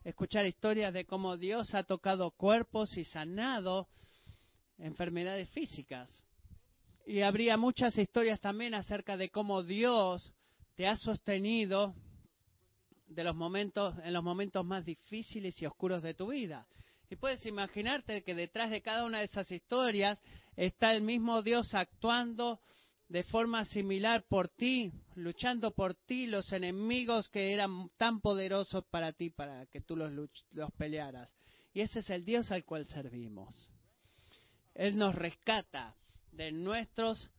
escuchar 0.04 0.46
historias 0.46 0.94
de 0.94 1.06
cómo 1.06 1.36
Dios 1.36 1.74
ha 1.74 1.82
tocado 1.82 2.30
cuerpos 2.30 2.96
y 2.96 3.02
sanado 3.02 3.88
enfermedades 4.78 5.50
físicas. 5.50 6.08
Y 7.04 7.22
habría 7.22 7.56
muchas 7.56 7.98
historias 7.98 8.38
también 8.38 8.74
acerca 8.74 9.16
de 9.16 9.30
cómo 9.30 9.64
Dios 9.64 10.32
te 10.76 10.86
ha 10.86 10.94
sostenido 10.94 11.96
de 13.08 13.24
los 13.24 13.34
momentos, 13.34 13.94
en 14.04 14.12
los 14.12 14.22
momentos 14.22 14.64
más 14.64 14.84
difíciles 14.84 15.60
y 15.60 15.66
oscuros 15.66 16.02
de 16.02 16.14
tu 16.14 16.28
vida. 16.28 16.66
Y 17.10 17.16
puedes 17.16 17.44
imaginarte 17.46 18.22
que 18.22 18.34
detrás 18.34 18.70
de 18.70 18.82
cada 18.82 19.04
una 19.04 19.18
de 19.18 19.24
esas 19.24 19.50
historias 19.50 20.20
está 20.56 20.92
el 20.92 21.02
mismo 21.02 21.42
Dios 21.42 21.74
actuando 21.74 22.60
de 23.08 23.22
forma 23.22 23.64
similar 23.64 24.24
por 24.28 24.48
ti, 24.48 24.92
luchando 25.14 25.70
por 25.70 25.94
ti, 25.94 26.26
los 26.26 26.52
enemigos 26.52 27.28
que 27.30 27.54
eran 27.54 27.88
tan 27.96 28.20
poderosos 28.20 28.84
para 28.90 29.12
ti, 29.12 29.30
para 29.30 29.64
que 29.66 29.80
tú 29.80 29.96
los, 29.96 30.12
los 30.50 30.70
pelearas. 30.72 31.32
Y 31.72 31.80
ese 31.80 32.00
es 32.00 32.10
el 32.10 32.26
Dios 32.26 32.52
al 32.52 32.64
cual 32.64 32.86
servimos. 32.86 33.70
Él 34.74 34.96
nos 34.98 35.14
rescata 35.14 35.96
de 36.32 36.52
nuestros 36.52 37.30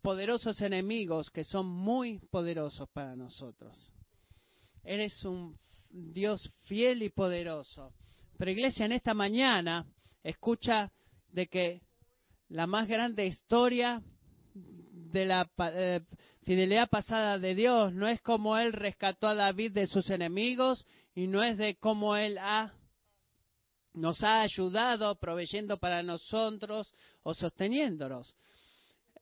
poderosos 0.00 0.60
enemigos 0.62 1.30
que 1.30 1.42
son 1.42 1.66
muy 1.66 2.20
poderosos 2.30 2.88
para 2.90 3.16
nosotros. 3.16 3.90
Él 4.88 5.02
es 5.02 5.22
un 5.26 5.58
Dios 5.90 6.50
fiel 6.62 7.02
y 7.02 7.10
poderoso. 7.10 7.92
Pero 8.38 8.50
iglesia, 8.50 8.86
en 8.86 8.92
esta 8.92 9.12
mañana 9.12 9.84
escucha 10.22 10.90
de 11.30 11.46
que 11.46 11.82
la 12.48 12.66
más 12.66 12.88
grande 12.88 13.26
historia 13.26 14.02
de 14.54 15.26
la 15.26 15.50
eh, 15.74 16.00
fidelidad 16.42 16.88
pasada 16.88 17.38
de 17.38 17.54
Dios 17.54 17.92
no 17.92 18.08
es 18.08 18.22
como 18.22 18.56
Él 18.56 18.72
rescató 18.72 19.28
a 19.28 19.34
David 19.34 19.72
de 19.72 19.86
sus 19.86 20.08
enemigos 20.08 20.86
y 21.14 21.26
no 21.26 21.42
es 21.42 21.58
de 21.58 21.76
cómo 21.76 22.16
Él 22.16 22.38
ha, 22.38 22.72
nos 23.92 24.24
ha 24.24 24.40
ayudado 24.40 25.16
proveyendo 25.16 25.76
para 25.76 26.02
nosotros 26.02 26.90
o 27.22 27.34
sosteniéndonos. 27.34 28.34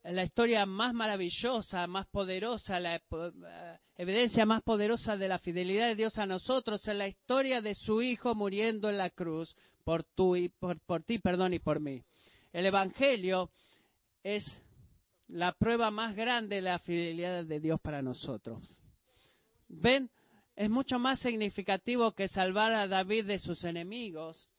La 0.03 0.23
historia 0.23 0.65
más 0.65 0.93
maravillosa, 0.93 1.85
más 1.87 2.07
poderosa, 2.07 2.79
la 2.79 2.95
eh, 2.95 3.79
evidencia 3.95 4.45
más 4.45 4.61
poderosa 4.63 5.17
de 5.17 5.27
la 5.27 5.39
fidelidad 5.39 5.87
de 5.87 5.95
Dios 5.95 6.17
a 6.17 6.25
nosotros 6.25 6.87
es 6.87 6.95
la 6.95 7.07
historia 7.07 7.61
de 7.61 7.75
su 7.75 8.01
Hijo 8.01 8.33
muriendo 8.35 8.89
en 8.89 8.97
la 8.97 9.09
cruz 9.09 9.55
por, 9.83 10.05
y, 10.37 10.49
por, 10.49 10.79
por 10.81 11.03
ti 11.03 11.19
perdón, 11.19 11.53
y 11.53 11.59
por 11.59 11.79
mí. 11.79 12.03
El 12.53 12.65
Evangelio 12.65 13.51
es 14.23 14.45
la 15.27 15.51
prueba 15.53 15.91
más 15.91 16.15
grande 16.15 16.57
de 16.57 16.61
la 16.61 16.79
fidelidad 16.79 17.45
de 17.45 17.59
Dios 17.59 17.79
para 17.81 18.01
nosotros. 18.01 18.77
¿Ven? 19.67 20.09
Es 20.55 20.69
mucho 20.69 20.97
más 20.97 21.19
significativo 21.19 22.13
que 22.13 22.27
salvar 22.27 22.73
a 22.73 22.87
David 22.87 23.25
de 23.25 23.39
sus 23.39 23.63
enemigos. 23.63 24.49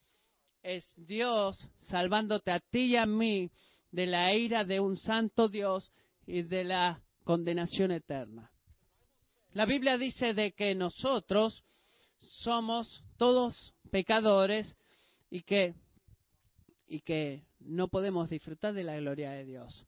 Es 0.63 0.85
Dios 0.97 1.69
salvándote 1.89 2.51
a 2.53 2.61
ti 2.61 2.93
y 2.93 2.97
a 2.97 3.07
mí 3.07 3.51
de 3.91 4.07
la 4.07 4.35
ira 4.35 4.65
de 4.65 4.81
un 4.81 4.97
santo 4.97 5.49
Dios 5.49 5.91
y 6.27 6.43
de 6.43 6.65
la 6.65 7.03
condenación 7.25 7.91
eterna. 7.91 8.51
La 9.53 9.65
Biblia 9.65 9.97
dice 9.97 10.35
de 10.35 10.53
que 10.53 10.75
nosotros 10.75 11.65
somos 12.19 13.03
todos 13.17 13.75
pecadores 13.91 14.77
y 15.31 15.43
que, 15.43 15.75
y 16.87 17.01
que 17.01 17.45
no 17.61 17.89
podemos 17.89 18.31
disfrutar 18.31 18.75
de 18.75 18.85
la 18.85 18.97
gloria 18.97 19.31
de 19.31 19.45
Dios 19.45 19.87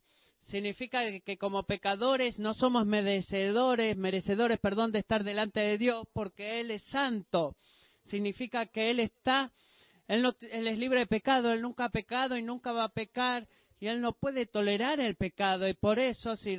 significa 0.50 1.02
que 1.20 1.38
como 1.38 1.62
pecadores 1.62 2.38
no 2.38 2.54
somos 2.54 2.86
merecedores, 2.86 3.96
merecedores, 3.96 4.58
perdón, 4.58 4.92
de 4.92 5.00
estar 5.00 5.24
delante 5.24 5.60
de 5.60 5.78
Dios 5.78 6.06
porque 6.12 6.60
Él 6.60 6.70
es 6.70 6.82
santo. 6.84 7.56
Significa 8.06 8.66
que 8.66 8.90
Él 8.90 9.00
está, 9.00 9.52
Él, 10.08 10.22
no, 10.22 10.34
él 10.40 10.66
es 10.66 10.78
libre 10.78 11.00
de 11.00 11.06
pecado, 11.06 11.52
Él 11.52 11.62
nunca 11.62 11.86
ha 11.86 11.90
pecado 11.90 12.36
y 12.36 12.42
nunca 12.42 12.72
va 12.72 12.84
a 12.84 12.92
pecar 12.92 13.46
y 13.80 13.88
Él 13.88 14.00
no 14.00 14.12
puede 14.12 14.46
tolerar 14.46 15.00
el 15.00 15.16
pecado 15.16 15.66
y 15.66 15.74
por 15.74 15.98
eso 15.98 16.36
si 16.36 16.56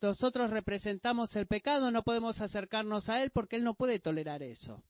nosotros 0.00 0.50
representamos 0.50 1.34
el 1.36 1.46
pecado 1.46 1.90
no 1.90 2.02
podemos 2.02 2.40
acercarnos 2.40 3.08
a 3.08 3.22
Él 3.22 3.30
porque 3.30 3.56
Él 3.56 3.64
no 3.64 3.74
puede 3.74 3.98
tolerar 3.98 4.42
eso. 4.42 4.82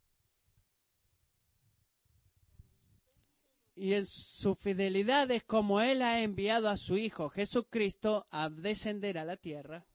y 3.80 3.94
en 3.94 4.04
su 4.04 4.56
fidelidad 4.56 5.30
es 5.30 5.42
como 5.44 5.80
Él 5.80 6.02
ha 6.02 6.20
enviado 6.20 6.68
a 6.68 6.76
su 6.76 6.98
Hijo 6.98 7.30
Jesucristo 7.30 8.26
a 8.30 8.50
descender 8.50 9.16
a 9.16 9.24
la 9.24 9.38
tierra, 9.38 9.86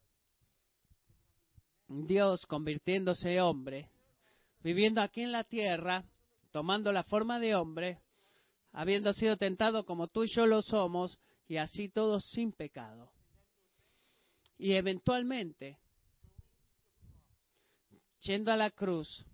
Dios 1.88 2.48
convirtiéndose 2.48 3.39
hombre, 3.41 3.91
viviendo 4.63 5.02
aquí 5.02 5.21
en 5.21 5.32
la 5.32 5.43
tierra, 5.43 6.04
tomando 6.50 6.91
la 6.91 7.04
forma 7.04 7.39
de 7.39 7.54
hombre, 7.56 8.00
habiendo 8.71 9.13
sido 9.13 9.38
tentado 9.38 9.86
como 9.86 10.08
tú 10.08 10.24
y 10.24 10.34
yo 10.36 10.48
lo 10.48 10.63
somos, 10.63 11.19
y 11.48 11.58
así 11.58 11.90
todos 11.90 12.26
sin 12.32 12.52
pecado. 12.52 13.12
Y 14.58 14.74
eventualmente, 14.74 15.80
yendo 18.22 18.52
a 18.52 18.58
la 18.58 18.72
cruz 18.72 19.26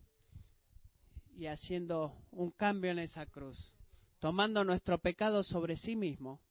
y 1.36 1.46
haciendo 1.46 2.26
un 2.32 2.52
cambio 2.52 2.92
en 2.92 3.00
esa 3.00 3.26
cruz, 3.26 3.72
tomando 4.20 4.64
nuestro 4.64 4.98
pecado 5.00 5.44
sobre 5.44 5.78
sí 5.78 5.96
mismo, 5.96 6.42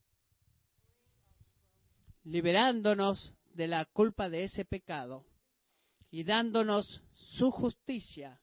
liberándonos 2.24 3.34
de 3.54 3.66
la 3.66 3.84
culpa 3.84 4.28
de 4.28 4.44
ese 4.44 4.64
pecado 4.64 5.26
y 6.10 6.24
dándonos 6.24 7.02
su 7.14 7.50
justicia 7.50 8.40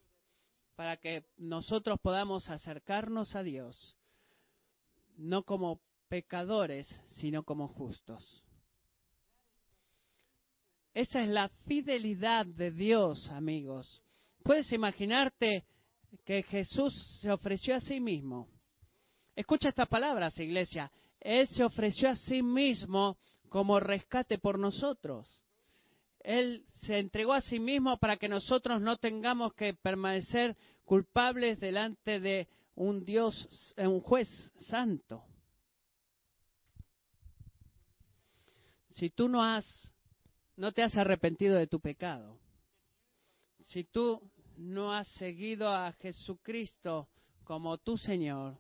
para 0.76 0.98
que 0.98 1.26
nosotros 1.38 2.00
podamos 2.02 2.50
acercarnos 2.50 3.36
a 3.36 3.44
Dios, 3.44 3.98
no 5.18 5.44
como 5.44 5.82
pecadores, 6.08 6.88
sino 7.16 7.44
como 7.44 7.68
justos. 7.68 8.44
Esa 10.94 11.22
es 11.22 11.30
la 11.30 11.50
fidelidad 11.68 12.46
de 12.46 12.72
Dios, 12.72 13.30
amigos. 13.30 14.02
Puedes 14.44 14.72
imaginarte 14.72 15.66
que 16.26 16.44
Jesús 16.44 17.20
se 17.22 17.32
ofreció 17.32 17.76
a 17.76 17.82
sí 17.82 18.00
mismo 18.00 18.50
Escucha 19.38 19.70
estas 19.70 19.88
palabras, 19.88 20.40
iglesia. 20.40 20.92
Él 21.20 21.48
se 21.50 21.64
ofreció 21.64 22.10
a 22.10 22.16
sí 22.16 22.42
mismo 22.42 23.20
como 23.50 23.80
rescate 23.80 24.40
por 24.40 24.58
nosotros. 24.58 25.44
Él 26.22 26.66
se 26.72 26.98
entregó 26.98 27.34
a 27.34 27.42
sí 27.42 27.60
mismo 27.60 27.98
para 27.98 28.18
que 28.18 28.28
nosotros 28.28 28.82
no 28.82 28.98
tengamos 28.98 29.54
que 29.54 29.76
permanecer 29.76 30.58
culpables 30.86 31.60
delante 31.60 32.20
de 32.20 32.48
un 32.74 33.06
Dios, 33.06 33.76
un 33.78 34.02
juez 34.02 34.28
santo. 34.70 35.24
Si 38.98 39.12
tú 39.12 39.30
no 39.30 39.44
has, 39.44 39.64
no 40.56 40.72
te 40.72 40.82
has 40.82 40.98
arrepentido 40.98 41.56
de 41.56 41.68
tu 41.68 41.80
pecado, 41.80 42.40
si 43.66 43.84
tú 43.84 44.20
no 44.58 44.92
has 44.92 45.08
seguido 45.20 45.70
a 45.70 45.92
Jesucristo 45.92 47.08
como 47.44 47.78
tu 47.78 47.96
Señor, 47.98 48.58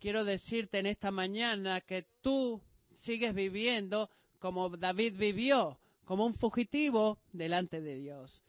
quiero 0.00 0.24
decirte 0.24 0.80
en 0.80 0.86
esta 0.86 1.12
mañana 1.12 1.80
que 1.82 2.06
tú 2.20 2.60
sigues 3.02 3.32
viviendo 3.32 4.10
como 4.40 4.70
David 4.70 5.16
vivió, 5.16 5.78
como 6.04 6.26
un 6.26 6.34
fugitivo 6.34 7.18
delante 7.32 7.80
de 7.80 7.94
Dios. 7.94 8.42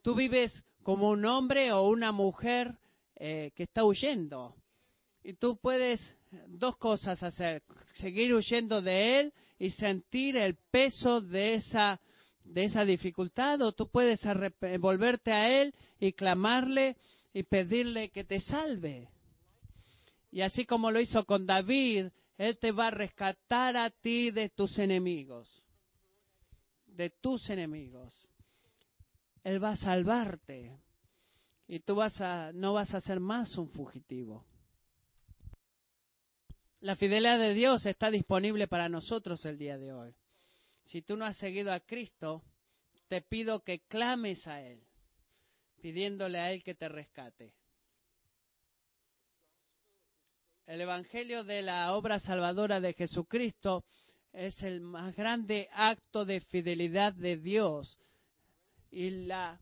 Tú 0.00 0.14
vives 0.14 0.64
como 0.82 1.10
un 1.10 1.26
hombre 1.26 1.70
o 1.72 1.86
una 1.86 2.12
mujer 2.12 2.78
eh, 3.16 3.50
que 3.54 3.64
está 3.64 3.84
huyendo. 3.84 4.54
Y 5.22 5.34
tú 5.34 5.58
puedes 5.58 6.00
dos 6.48 6.78
cosas 6.78 7.22
hacer, 7.22 7.62
seguir 7.96 8.32
huyendo 8.32 8.80
de 8.80 9.20
Él 9.20 9.34
y 9.58 9.70
sentir 9.70 10.36
el 10.36 10.56
peso 10.70 11.20
de 11.20 11.54
esa, 11.54 12.00
de 12.44 12.64
esa 12.64 12.84
dificultad, 12.84 13.60
o 13.62 13.72
tú 13.72 13.88
puedes 13.88 14.20
volverte 14.78 15.32
a 15.32 15.62
Él 15.62 15.74
y 15.98 16.12
clamarle 16.12 16.96
y 17.32 17.42
pedirle 17.42 18.10
que 18.10 18.24
te 18.24 18.40
salve. 18.40 19.08
Y 20.30 20.42
así 20.42 20.66
como 20.66 20.90
lo 20.90 21.00
hizo 21.00 21.24
con 21.24 21.46
David, 21.46 22.08
Él 22.36 22.58
te 22.58 22.72
va 22.72 22.88
a 22.88 22.90
rescatar 22.90 23.76
a 23.76 23.90
ti 23.90 24.30
de 24.30 24.48
tus 24.50 24.78
enemigos. 24.78 25.62
De 26.86 27.10
tus 27.10 27.48
enemigos. 27.50 28.28
Él 29.44 29.62
va 29.62 29.70
a 29.70 29.76
salvarte. 29.76 30.78
Y 31.68 31.80
tú 31.80 31.96
vas 31.96 32.20
a, 32.20 32.52
no 32.52 32.74
vas 32.74 32.94
a 32.94 33.00
ser 33.00 33.20
más 33.20 33.56
un 33.56 33.70
fugitivo. 33.70 34.44
La 36.80 36.94
fidelidad 36.94 37.38
de 37.38 37.54
Dios 37.54 37.86
está 37.86 38.10
disponible 38.10 38.68
para 38.68 38.88
nosotros 38.88 39.44
el 39.46 39.56
día 39.56 39.78
de 39.78 39.92
hoy. 39.92 40.14
Si 40.84 41.02
tú 41.02 41.16
no 41.16 41.24
has 41.24 41.36
seguido 41.38 41.72
a 41.72 41.80
Cristo, 41.80 42.42
te 43.08 43.22
pido 43.22 43.60
que 43.60 43.80
clames 43.80 44.46
a 44.46 44.60
Él, 44.62 44.80
pidiéndole 45.80 46.38
a 46.38 46.52
Él 46.52 46.62
que 46.62 46.74
te 46.74 46.88
rescate. 46.88 47.54
El 50.66 50.80
Evangelio 50.80 51.44
de 51.44 51.62
la 51.62 51.94
obra 51.94 52.18
salvadora 52.18 52.80
de 52.80 52.92
Jesucristo 52.92 53.84
es 54.32 54.62
el 54.62 54.80
más 54.80 55.16
grande 55.16 55.68
acto 55.72 56.24
de 56.24 56.40
fidelidad 56.40 57.14
de 57.14 57.36
Dios 57.36 57.96
y 58.90 59.10
la, 59.26 59.58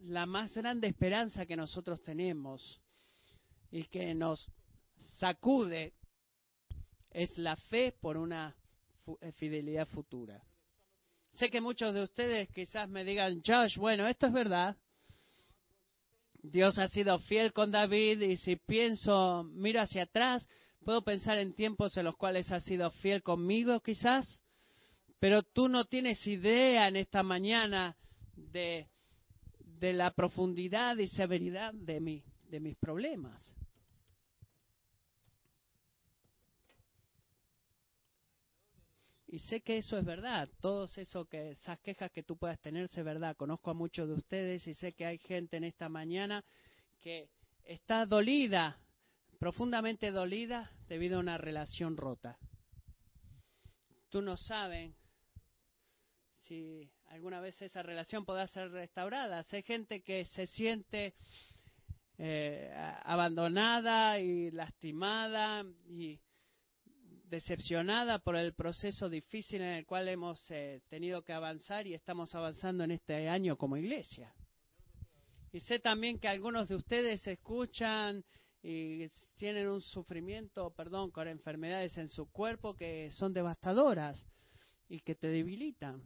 la 0.00 0.26
más 0.26 0.54
grande 0.54 0.88
esperanza 0.88 1.46
que 1.46 1.56
nosotros 1.56 2.02
tenemos 2.02 2.80
y 3.70 3.84
que 3.84 4.14
nos 4.14 4.50
sacude 5.18 5.92
es 7.16 7.38
la 7.38 7.56
fe 7.56 7.94
por 7.98 8.18
una 8.18 8.54
eh, 9.22 9.32
fidelidad 9.32 9.88
futura. 9.88 10.42
Sé 11.32 11.48
que 11.48 11.62
muchos 11.62 11.94
de 11.94 12.02
ustedes 12.02 12.46
quizás 12.50 12.90
me 12.90 13.04
digan, 13.04 13.40
Josh, 13.44 13.78
bueno, 13.78 14.06
esto 14.06 14.26
es 14.26 14.34
verdad. 14.34 14.76
Dios 16.42 16.78
ha 16.78 16.88
sido 16.88 17.18
fiel 17.20 17.54
con 17.54 17.70
David 17.70 18.20
y 18.20 18.36
si 18.36 18.56
pienso, 18.56 19.44
miro 19.44 19.80
hacia 19.80 20.02
atrás, 20.02 20.46
puedo 20.84 21.02
pensar 21.02 21.38
en 21.38 21.54
tiempos 21.54 21.96
en 21.96 22.04
los 22.04 22.16
cuales 22.16 22.52
ha 22.52 22.60
sido 22.60 22.90
fiel 22.90 23.22
conmigo 23.22 23.80
quizás, 23.80 24.42
pero 25.18 25.42
tú 25.42 25.68
no 25.68 25.86
tienes 25.86 26.24
idea 26.26 26.86
en 26.86 26.96
esta 26.96 27.22
mañana 27.22 27.96
de, 28.36 28.88
de 29.80 29.94
la 29.94 30.10
profundidad 30.10 30.98
y 30.98 31.06
severidad 31.06 31.72
de, 31.72 31.98
mi, 31.98 32.22
de 32.50 32.60
mis 32.60 32.76
problemas. 32.76 33.56
Y 39.36 39.38
sé 39.38 39.60
que 39.60 39.76
eso 39.76 39.98
es 39.98 40.04
verdad, 40.06 40.48
todos 40.62 40.96
eso 40.96 41.26
que 41.26 41.50
esas 41.50 41.78
quejas 41.80 42.10
que 42.10 42.22
tú 42.22 42.38
puedas 42.38 42.58
tener 42.58 42.84
es 42.84 43.04
verdad. 43.04 43.36
Conozco 43.36 43.70
a 43.70 43.74
muchos 43.74 44.08
de 44.08 44.14
ustedes 44.14 44.66
y 44.66 44.72
sé 44.72 44.94
que 44.94 45.04
hay 45.04 45.18
gente 45.18 45.58
en 45.58 45.64
esta 45.64 45.90
mañana 45.90 46.42
que 47.02 47.28
está 47.62 48.06
dolida, 48.06 48.80
profundamente 49.38 50.10
dolida 50.10 50.72
debido 50.88 51.18
a 51.18 51.20
una 51.20 51.36
relación 51.36 51.98
rota. 51.98 52.38
Tú 54.08 54.22
no 54.22 54.38
sabes 54.38 54.94
si 56.38 56.90
alguna 57.08 57.38
vez 57.38 57.60
esa 57.60 57.82
relación 57.82 58.24
podrá 58.24 58.46
ser 58.46 58.70
restaurada. 58.70 59.44
Hay 59.52 59.62
gente 59.64 60.00
que 60.00 60.24
se 60.24 60.46
siente 60.46 61.12
eh, 62.16 62.72
abandonada 63.04 64.18
y 64.18 64.50
lastimada 64.50 65.62
y 65.90 66.18
decepcionada 67.28 68.18
por 68.18 68.36
el 68.36 68.54
proceso 68.54 69.08
difícil 69.08 69.60
en 69.60 69.74
el 69.74 69.86
cual 69.86 70.08
hemos 70.08 70.50
eh, 70.50 70.80
tenido 70.88 71.22
que 71.22 71.32
avanzar 71.32 71.86
y 71.86 71.94
estamos 71.94 72.34
avanzando 72.34 72.84
en 72.84 72.92
este 72.92 73.28
año 73.28 73.56
como 73.56 73.76
iglesia. 73.76 74.32
Y 75.52 75.60
sé 75.60 75.78
también 75.78 76.18
que 76.18 76.28
algunos 76.28 76.68
de 76.68 76.76
ustedes 76.76 77.26
escuchan 77.26 78.24
y 78.62 79.08
tienen 79.36 79.68
un 79.68 79.80
sufrimiento, 79.80 80.70
perdón, 80.70 81.10
con 81.10 81.28
enfermedades 81.28 81.96
en 81.98 82.08
su 82.08 82.30
cuerpo 82.30 82.74
que 82.74 83.10
son 83.12 83.32
devastadoras 83.32 84.24
y 84.88 85.00
que 85.00 85.14
te 85.14 85.28
debilitan. 85.28 86.02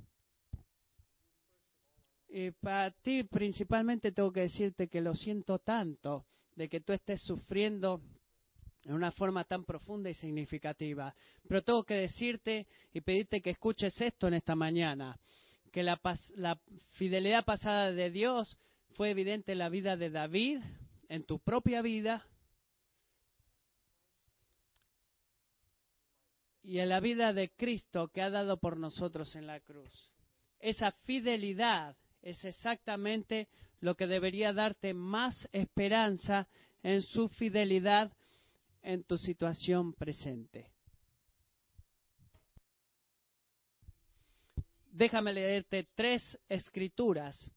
Y 2.29 2.53
para 2.53 2.91
ti 2.93 3.25
principalmente 3.25 4.13
tengo 4.13 4.33
que 4.33 4.43
decirte 4.43 4.89
que 4.89 5.01
lo 5.01 5.15
siento 5.15 5.59
tanto 5.59 6.27
de 6.55 6.69
que 6.69 6.81
tú 6.81 6.93
estés 6.93 7.21
sufriendo 7.23 8.01
en 8.85 8.93
una 8.93 9.11
forma 9.11 9.45
tan 9.45 9.65
profunda 9.65 10.11
y 10.11 10.15
significativa. 10.15 11.15
Pero 11.47 11.63
tengo 11.63 11.85
que 11.85 11.95
decirte 11.95 12.67
y 12.93 13.01
pedirte 13.01 13.43
que 13.43 13.51
escuches 13.51 13.99
esto 14.01 14.29
en 14.29 14.35
esta 14.35 14.55
mañana, 14.55 15.19
que 15.73 15.83
la, 15.83 16.01
la 16.37 16.61
fidelidad 16.91 17.45
pasada 17.45 17.93
de 17.93 18.11
Dios 18.11 18.59
fue 18.95 19.11
evidente 19.11 19.53
en 19.53 19.59
la 19.59 19.69
vida 19.69 19.97
de 19.97 20.11
David, 20.11 20.61
en 21.09 21.25
tu 21.25 21.39
propia 21.39 21.83
vida 21.83 22.27
y 26.63 26.79
en 26.79 26.89
la 26.89 27.01
vida 27.01 27.33
de 27.33 27.51
Cristo 27.51 28.09
que 28.09 28.23
ha 28.23 28.31
dado 28.31 28.59
por 28.59 28.77
nosotros 28.77 29.35
en 29.37 29.47
la 29.47 29.61
cruz. 29.61 30.11
Esa 30.59 30.93
fidelidad 31.05 31.97
es 32.23 32.45
exactamente 32.45 33.49
lo 33.81 33.95
que 33.95 34.07
debería 34.07 34.53
darte 34.53 34.93
más 34.95 35.49
esperanza 35.53 36.49
en 36.83 37.03
su 37.03 37.29
fidelidad 37.29 38.13
en 38.83 39.05
tu 39.05 39.19
situación 39.19 39.93
presente. 39.95 40.71
Déjame 44.93 45.33
leerte 45.33 45.89
tres 45.95 46.23
escrituras 46.49 47.51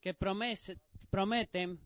que 0.00 0.14
prometen 0.14 1.80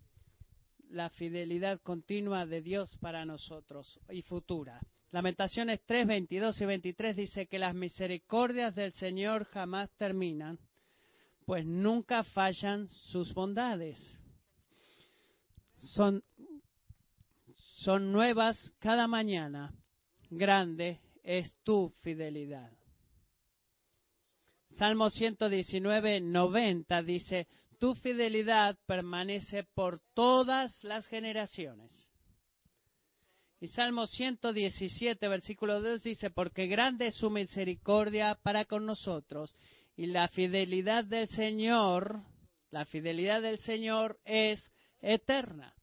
la 0.91 1.11
fidelidad 1.11 1.81
continua 1.83 2.47
de 2.47 2.63
Dios 2.63 2.97
para 2.99 3.25
nosotros 3.25 4.01
y 4.11 4.23
futura. 4.23 4.81
Lamentaciones 5.13 5.81
3, 5.87 6.07
22 6.07 6.61
y 6.61 6.65
23 6.65 7.17
dice 7.17 7.47
que 7.47 7.59
las 7.59 7.75
misericordias 7.75 8.75
del 8.75 8.93
Señor 8.95 9.45
jamás 9.47 9.91
terminan, 9.97 10.59
pues 11.45 11.65
nunca 11.65 12.25
fallan 12.25 12.89
sus 12.89 13.33
bondades. 13.33 13.99
Son 15.81 16.23
son 17.87 18.11
nuevas 18.11 18.73
cada 18.81 19.07
mañana. 19.07 19.73
Grande 20.29 20.99
es 21.23 21.57
tu 21.63 21.91
fidelidad. 22.03 22.73
Salmo 24.73 25.09
119, 25.09 26.21
90 26.21 27.03
dice, 27.05 27.47
tu 27.79 27.95
fidelidad 27.95 28.77
permanece 28.87 29.63
por 29.73 30.01
todas 30.15 30.83
las 30.83 31.07
generaciones. 31.07 32.11
Y 33.61 33.69
Salmo 33.69 34.09
117, 34.09 35.29
versículo 35.29 35.81
2 35.81 36.03
dice, 36.03 36.31
porque 36.31 36.67
grande 36.67 37.07
es 37.07 37.15
su 37.15 37.31
misericordia 37.31 38.37
para 38.43 38.65
con 38.65 38.85
nosotros 38.85 39.55
y 39.95 40.07
la 40.07 40.27
fidelidad 40.27 41.05
del 41.05 41.29
Señor, 41.29 42.21
la 42.73 42.85
fidelidad 42.85 43.43
del 43.43 43.59
Señor 43.59 44.19
es 44.25 44.73
eterna. 45.01 45.76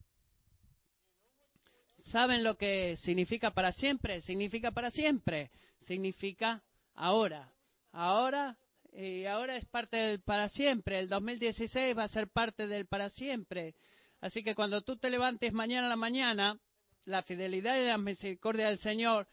¿Saben 2.14 2.44
lo 2.44 2.58
que 2.58 2.96
significa 2.98 3.50
para 3.50 3.72
siempre? 3.72 4.22
Significa 4.22 4.70
para 4.70 4.92
siempre. 4.92 5.50
Significa 5.88 6.62
ahora. 6.94 7.52
Ahora 7.92 8.56
y 8.92 9.26
ahora 9.26 9.56
es 9.58 9.66
parte 9.66 9.98
del 9.98 10.22
para 10.22 10.48
siempre. 10.50 11.00
El 11.00 11.10
2016 11.10 11.98
va 11.98 12.04
a 12.04 12.10
ser 12.10 12.28
parte 12.28 12.68
del 12.68 12.86
para 12.86 13.10
siempre. 13.10 13.74
Así 14.22 14.44
que 14.44 14.54
cuando 14.54 14.84
tú 14.84 14.96
te 14.96 15.10
levantes 15.10 15.54
mañana 15.54 15.88
a 15.88 15.90
la 15.90 15.96
mañana, 15.96 16.60
la 17.06 17.24
fidelidad 17.24 17.82
y 17.82 17.88
la 17.88 17.98
misericordia 17.98 18.68
del 18.68 18.78
Señor 18.78 19.28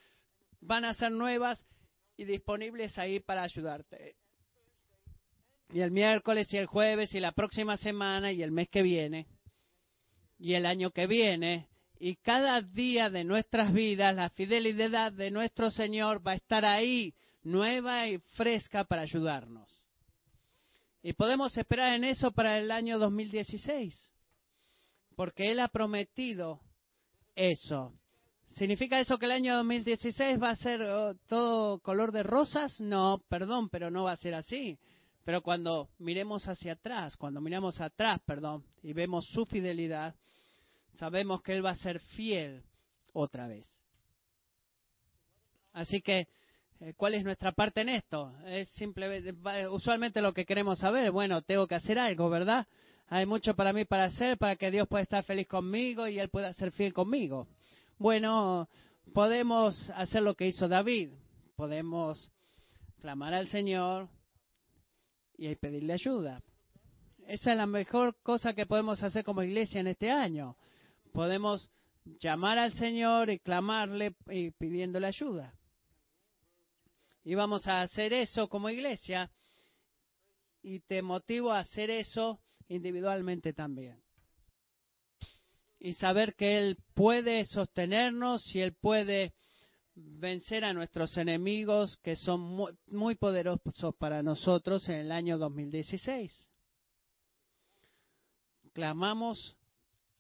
van 0.63 0.87
a 0.87 0.95
ser 0.95 1.13
nuevas 1.13 1.63
y 2.17 2.25
disponibles 2.25 2.97
ahí 2.97 3.21
para 3.21 3.43
ayudarte. 3.43 4.17
Y 5.69 5.81
el 5.81 5.91
miércoles 5.91 6.51
y 6.55 6.57
el 6.57 6.65
jueves 6.65 7.15
y 7.15 7.21
la 7.21 7.33
próxima 7.33 7.77
semana 7.77 8.33
y 8.33 8.43
el 8.43 8.53
mes 8.53 8.71
que 8.71 8.81
viene 8.81 9.27
y 10.39 10.55
el 10.55 10.65
año 10.65 10.93
que 10.93 11.07
viene 11.07 11.70
y 12.03 12.17
cada 12.17 12.63
día 12.63 13.11
de 13.11 13.25
nuestras 13.25 13.75
vidas 13.75 14.17
la 14.17 14.31
fidelidad 14.31 15.13
de 15.13 15.31
nuestro 15.31 15.71
Señor 15.71 16.27
va 16.27 16.33
a 16.33 16.37
estar 16.37 16.65
ahí, 16.65 17.15
nueva 17.43 18.09
y 18.09 18.17
fresca 18.37 18.85
para 18.85 19.03
ayudarnos. 19.03 19.71
Y 21.03 21.13
podemos 21.13 21.55
esperar 21.59 21.95
en 21.95 22.05
eso 22.05 22.33
para 22.33 22.59
el 22.59 22.71
año 22.71 22.99
2016, 22.99 23.95
porque 25.15 25.53
Él 25.53 25.61
ha 25.61 25.69
prometido 25.69 26.61
eso. 27.35 27.93
¿Significa 28.57 28.99
eso 28.99 29.19
que 29.19 29.27
el 29.27 29.33
año 29.33 29.57
2016 29.57 30.43
va 30.43 30.51
a 30.51 30.57
ser 30.57 30.81
oh, 30.81 31.15
todo 31.29 31.81
color 31.81 32.13
de 32.13 32.23
rosas? 32.23 32.81
No, 32.81 33.23
perdón, 33.29 33.69
pero 33.69 33.91
no 33.91 34.05
va 34.05 34.13
a 34.13 34.17
ser 34.17 34.35
así. 34.35 34.79
Pero 35.23 35.43
cuando 35.43 35.91
miremos 35.99 36.49
hacia 36.49 36.73
atrás, 36.73 37.17
cuando 37.19 37.43
miramos 37.43 37.79
atrás, 37.79 38.21
perdón, 38.25 38.65
y 38.83 38.95
vemos 38.95 39.27
su 39.27 39.45
fidelidad, 39.45 40.15
sabemos 40.99 41.43
que 41.43 41.53
Él 41.53 41.65
va 41.65 41.71
a 41.71 41.77
ser 41.77 42.01
fiel 42.01 42.63
otra 43.13 43.47
vez. 43.47 43.67
Así 45.73 46.01
que, 46.01 46.29
eh, 46.81 46.95
¿cuál 46.97 47.15
es 47.15 47.25
nuestra 47.25 47.53
parte 47.53 47.83
en 47.83 47.91
esto? 47.91 48.35
Es 48.47 48.69
simplemente, 48.71 49.35
usualmente 49.69 50.21
lo 50.21 50.33
que 50.33 50.45
queremos 50.45 50.79
saber, 50.79 51.11
bueno, 51.11 51.43
tengo 51.43 51.67
que 51.67 51.77
hacer 51.77 51.99
algo, 51.99 52.29
¿verdad? 52.29 52.67
Hay 53.09 53.27
mucho 53.27 53.55
para 53.55 53.73
mí 53.73 53.85
para 53.85 54.05
hacer, 54.05 54.39
para 54.39 54.57
que 54.57 54.71
Dios 54.71 54.87
pueda 54.89 55.03
estar 55.03 55.25
feliz 55.25 55.47
conmigo 55.47 56.07
y 56.07 56.19
Él 56.19 56.29
pueda 56.29 56.53
ser 56.53 56.71
fiel 56.73 56.93
conmigo. 56.93 57.49
Bueno, 57.99 58.69
podemos 59.13 59.91
hacer 59.91 60.23
lo 60.23 60.35
que 60.35 60.47
hizo 60.47 60.69
David. 60.69 61.11
Podemos 61.57 62.31
clamar 63.01 63.35
al 63.35 63.49
Señor 63.49 64.09
y 65.37 65.55
pedirle 65.57 65.95
ayuda. 65.95 66.41
Esa 67.27 67.53
es 67.53 67.57
la 67.57 67.67
mejor 67.67 68.17
cosa 68.23 68.55
que 68.55 68.67
podemos 68.67 69.03
hacer 69.03 69.25
como 69.25 69.43
iglesia 69.43 69.81
en 69.81 69.89
este 69.89 70.11
año 70.11 70.57
podemos 71.11 71.71
llamar 72.19 72.59
al 72.59 72.73
Señor 72.73 73.31
y 73.31 73.39
clamarle 73.39 74.15
y 74.29 74.51
pidiéndole 74.51 75.07
ayuda. 75.07 75.55
Y 77.25 77.35
vamos 77.35 77.67
a 77.67 77.83
hacer 77.83 78.13
eso 78.13 78.49
como 78.49 78.71
iglesia 78.71 79.31
y 80.63 80.81
te 80.81 81.03
motivo 81.03 81.53
a 81.53 81.61
hacer 81.61 81.91
eso 81.91 82.41
individualmente 82.69 83.53
también. 83.53 84.03
Y 85.79 85.95
saber 85.95 86.35
que 86.35 86.59
Él 86.59 86.79
puede 86.95 87.45
sostenernos 87.45 88.55
y 88.55 88.61
Él 88.61 88.75
puede 88.75 89.35
vencer 89.95 90.65
a 90.65 90.73
nuestros 90.73 91.17
enemigos 91.17 91.97
que 91.99 92.17
son 92.17 92.41
muy, 92.41 92.73
muy 92.87 93.15
poderosos 93.17 93.95
para 93.97 94.23
nosotros 94.23 94.89
en 94.89 94.97
el 94.97 95.13
año 95.13 95.39
2016. 95.39 96.51
Clamamos 98.73 99.57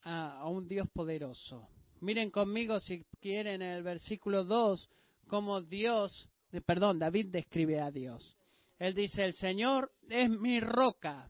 a, 0.03 0.49
un 0.49 0.69
Dios 0.69 0.89
poderoso. 0.93 1.69
Miren 2.01 2.31
conmigo 2.31 2.81
si 2.81 3.05
quieren 3.21 3.63
el 3.63 3.83
versículo 3.83 4.45
2 4.45 4.89
cómo 5.27 5.61
Dios, 5.61 6.29
perdón, 6.67 6.99
David 6.99 7.27
describe 7.31 7.81
a 7.81 7.91
Dios. 7.91 8.37
Él 8.79 8.95
dice, 8.95 9.25
el 9.25 9.35
Señor 9.35 9.93
es 10.09 10.31
mi 10.31 10.59
roca. 10.61 11.29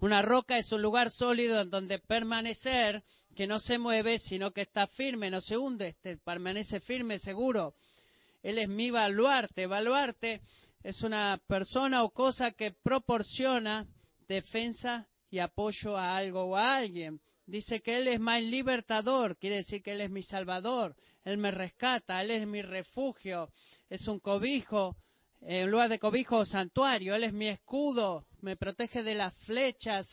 Una 0.00 0.22
roca 0.22 0.58
es 0.58 0.72
un 0.72 0.82
lugar 0.82 1.10
sólido 1.10 1.60
en 1.60 1.70
donde 1.70 1.98
permanecer, 1.98 3.04
que 3.36 3.46
no 3.46 3.58
se 3.58 3.78
mueve, 3.78 4.18
sino 4.18 4.50
que 4.50 4.62
está 4.62 4.86
firme, 4.88 5.30
no 5.30 5.40
se 5.40 5.56
hunde, 5.56 5.88
este, 5.88 6.16
permanece 6.18 6.80
firme, 6.80 7.18
seguro. 7.18 7.74
Él 8.42 8.58
es 8.58 8.68
mi 8.68 8.90
baluarte. 8.90 9.66
Baluarte 9.66 10.42
es 10.82 11.02
una 11.02 11.40
persona 11.46 12.02
o 12.02 12.10
cosa 12.10 12.52
que 12.52 12.72
proporciona 12.82 13.86
defensa 14.26 15.06
y 15.32 15.38
apoyo 15.38 15.96
a 15.96 16.14
algo 16.14 16.44
o 16.44 16.56
a 16.56 16.76
alguien. 16.76 17.18
Dice 17.46 17.80
que 17.80 17.96
Él 17.96 18.06
es 18.06 18.20
mi 18.20 18.42
libertador, 18.42 19.38
quiere 19.38 19.56
decir 19.56 19.82
que 19.82 19.92
Él 19.92 20.02
es 20.02 20.10
mi 20.10 20.22
salvador, 20.22 20.94
Él 21.24 21.38
me 21.38 21.50
rescata, 21.50 22.20
Él 22.22 22.30
es 22.30 22.46
mi 22.46 22.60
refugio, 22.60 23.48
es 23.88 24.06
un 24.06 24.20
cobijo, 24.20 24.94
en 25.40 25.70
lugar 25.70 25.88
de 25.88 25.98
cobijo 25.98 26.36
o 26.36 26.44
santuario, 26.44 27.14
Él 27.14 27.24
es 27.24 27.32
mi 27.32 27.48
escudo, 27.48 28.26
me 28.42 28.56
protege 28.56 29.02
de 29.02 29.14
las 29.14 29.34
flechas 29.46 30.06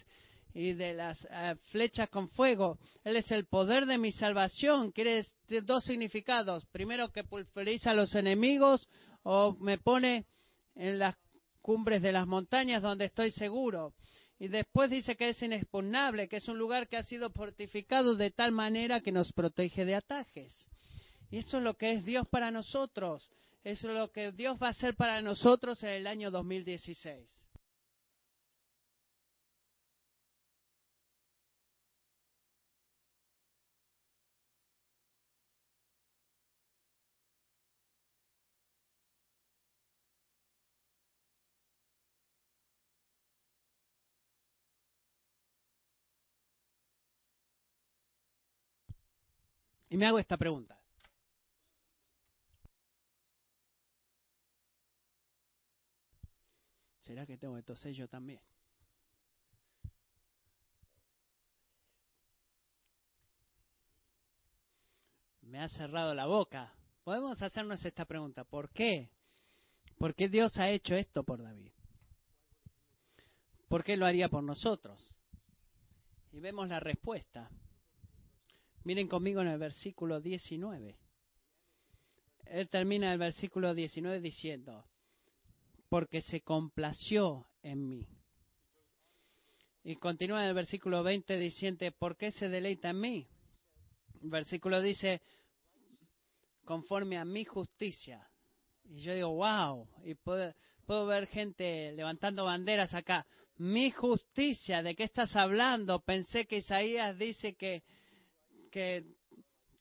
y 0.54 0.72
de 0.72 0.94
las 0.94 1.28
eh, 1.30 1.56
flechas 1.72 2.10
con 2.10 2.30
fuego. 2.30 2.80
Él 3.04 3.18
es 3.18 3.30
el 3.30 3.46
poder 3.46 3.86
de 3.86 3.98
mi 3.98 4.12
salvación. 4.12 4.92
Quiere 4.92 5.16
decir 5.16 5.64
dos 5.66 5.84
significados. 5.84 6.66
Primero, 6.72 7.10
que 7.10 7.24
pulveriza 7.24 7.92
a 7.92 7.94
los 7.94 8.16
enemigos 8.16 8.88
o 9.24 9.56
me 9.60 9.78
pone 9.78 10.26
en 10.76 10.98
las 10.98 11.16
cumbres 11.62 12.02
de 12.02 12.14
las 12.14 12.26
montañas 12.26 12.82
donde 12.82 13.06
estoy 13.06 13.32
seguro. 13.32 13.94
Y 14.40 14.48
después 14.48 14.90
dice 14.90 15.18
que 15.18 15.30
es 15.30 15.42
inexpugnable, 15.44 16.30
que 16.30 16.38
es 16.38 16.48
un 16.48 16.58
lugar 16.58 16.88
que 16.88 16.96
ha 16.96 17.04
sido 17.04 17.30
fortificado 17.30 18.16
de 18.16 18.32
tal 18.32 18.54
manera 18.54 19.02
que 19.02 19.12
nos 19.12 19.34
protege 19.34 19.84
de 19.84 19.96
atajes. 19.96 20.70
Y 21.30 21.38
eso 21.40 21.58
es 21.58 21.64
lo 21.64 21.76
que 21.76 21.92
es 21.92 22.06
Dios 22.06 22.26
para 22.30 22.50
nosotros. 22.50 23.30
Eso 23.66 23.90
es 23.90 23.98
lo 23.98 24.12
que 24.12 24.32
Dios 24.32 24.58
va 24.62 24.68
a 24.68 24.72
hacer 24.72 24.96
para 24.96 25.22
nosotros 25.22 25.84
en 25.84 25.90
el 25.90 26.08
año 26.08 26.32
2016. 26.32 27.39
Y 49.90 49.98
me 49.98 50.06
hago 50.06 50.20
esta 50.20 50.38
pregunta. 50.38 50.80
¿Será 57.00 57.26
que 57.26 57.38
tengo 57.38 57.60
toser 57.64 57.92
yo 57.94 58.08
también? 58.08 58.40
Me 65.42 65.60
ha 65.60 65.68
cerrado 65.70 66.14
la 66.14 66.28
boca. 66.28 66.72
Podemos 67.04 67.42
hacernos 67.42 67.84
esta 67.84 68.06
pregunta. 68.06 68.44
¿Por 68.44 68.70
qué? 68.70 69.10
¿Por 69.98 70.14
qué 70.14 70.30
Dios 70.30 70.56
ha 70.60 70.70
hecho 70.70 70.94
esto 70.94 71.24
por 71.24 71.42
David? 71.42 71.72
¿Por 73.68 73.84
qué 73.84 73.98
lo 73.98 74.06
haría 74.06 74.30
por 74.30 74.44
nosotros? 74.44 75.16
Y 76.32 76.40
vemos 76.40 76.70
la 76.70 76.80
respuesta. 76.80 77.50
Miren 78.84 79.08
conmigo 79.08 79.42
en 79.42 79.48
el 79.48 79.60
versículo 79.60 80.22
19. 80.22 80.98
Él 82.46 82.70
termina 82.70 83.12
el 83.12 83.20
versículo 83.20 83.74
19 83.74 84.22
diciendo, 84.22 84.86
porque 85.90 86.22
se 86.22 86.42
complació 86.42 87.46
en 87.62 87.88
mí. 87.88 88.08
Y 89.84 89.96
continúa 89.96 90.44
en 90.44 90.50
el 90.50 90.56
versículo 90.56 91.04
20 91.04 91.38
diciendo, 91.38 91.86
¿por 91.98 92.18
qué 92.18 92.32
se 92.32 92.50
deleita 92.50 92.90
en 92.90 93.00
mí? 93.00 93.28
El 94.22 94.30
versículo 94.30 94.82
dice, 94.82 95.22
conforme 96.66 97.18
a 97.18 97.26
mi 97.26 97.46
justicia. 97.46 98.28
Y 98.84 99.02
yo 99.02 99.14
digo, 99.14 99.30
wow, 99.36 99.88
y 100.04 100.16
puedo, 100.16 100.54
puedo 100.86 101.06
ver 101.06 101.28
gente 101.28 101.92
levantando 101.94 102.46
banderas 102.46 102.94
acá. 102.94 103.26
Mi 103.58 103.92
justicia, 103.92 104.82
¿de 104.82 104.96
qué 104.96 105.04
estás 105.04 105.36
hablando? 105.36 106.00
Pensé 106.00 106.46
que 106.46 106.58
Isaías 106.58 107.18
dice 107.18 107.56
que 107.56 107.84
que 108.70 109.06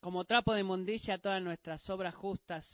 como 0.01 0.24
trapo 0.24 0.55
de 0.55 0.61
inmundicia 0.61 1.18
todas 1.18 1.42
nuestras 1.42 1.88
obras 1.90 2.14
justas 2.14 2.64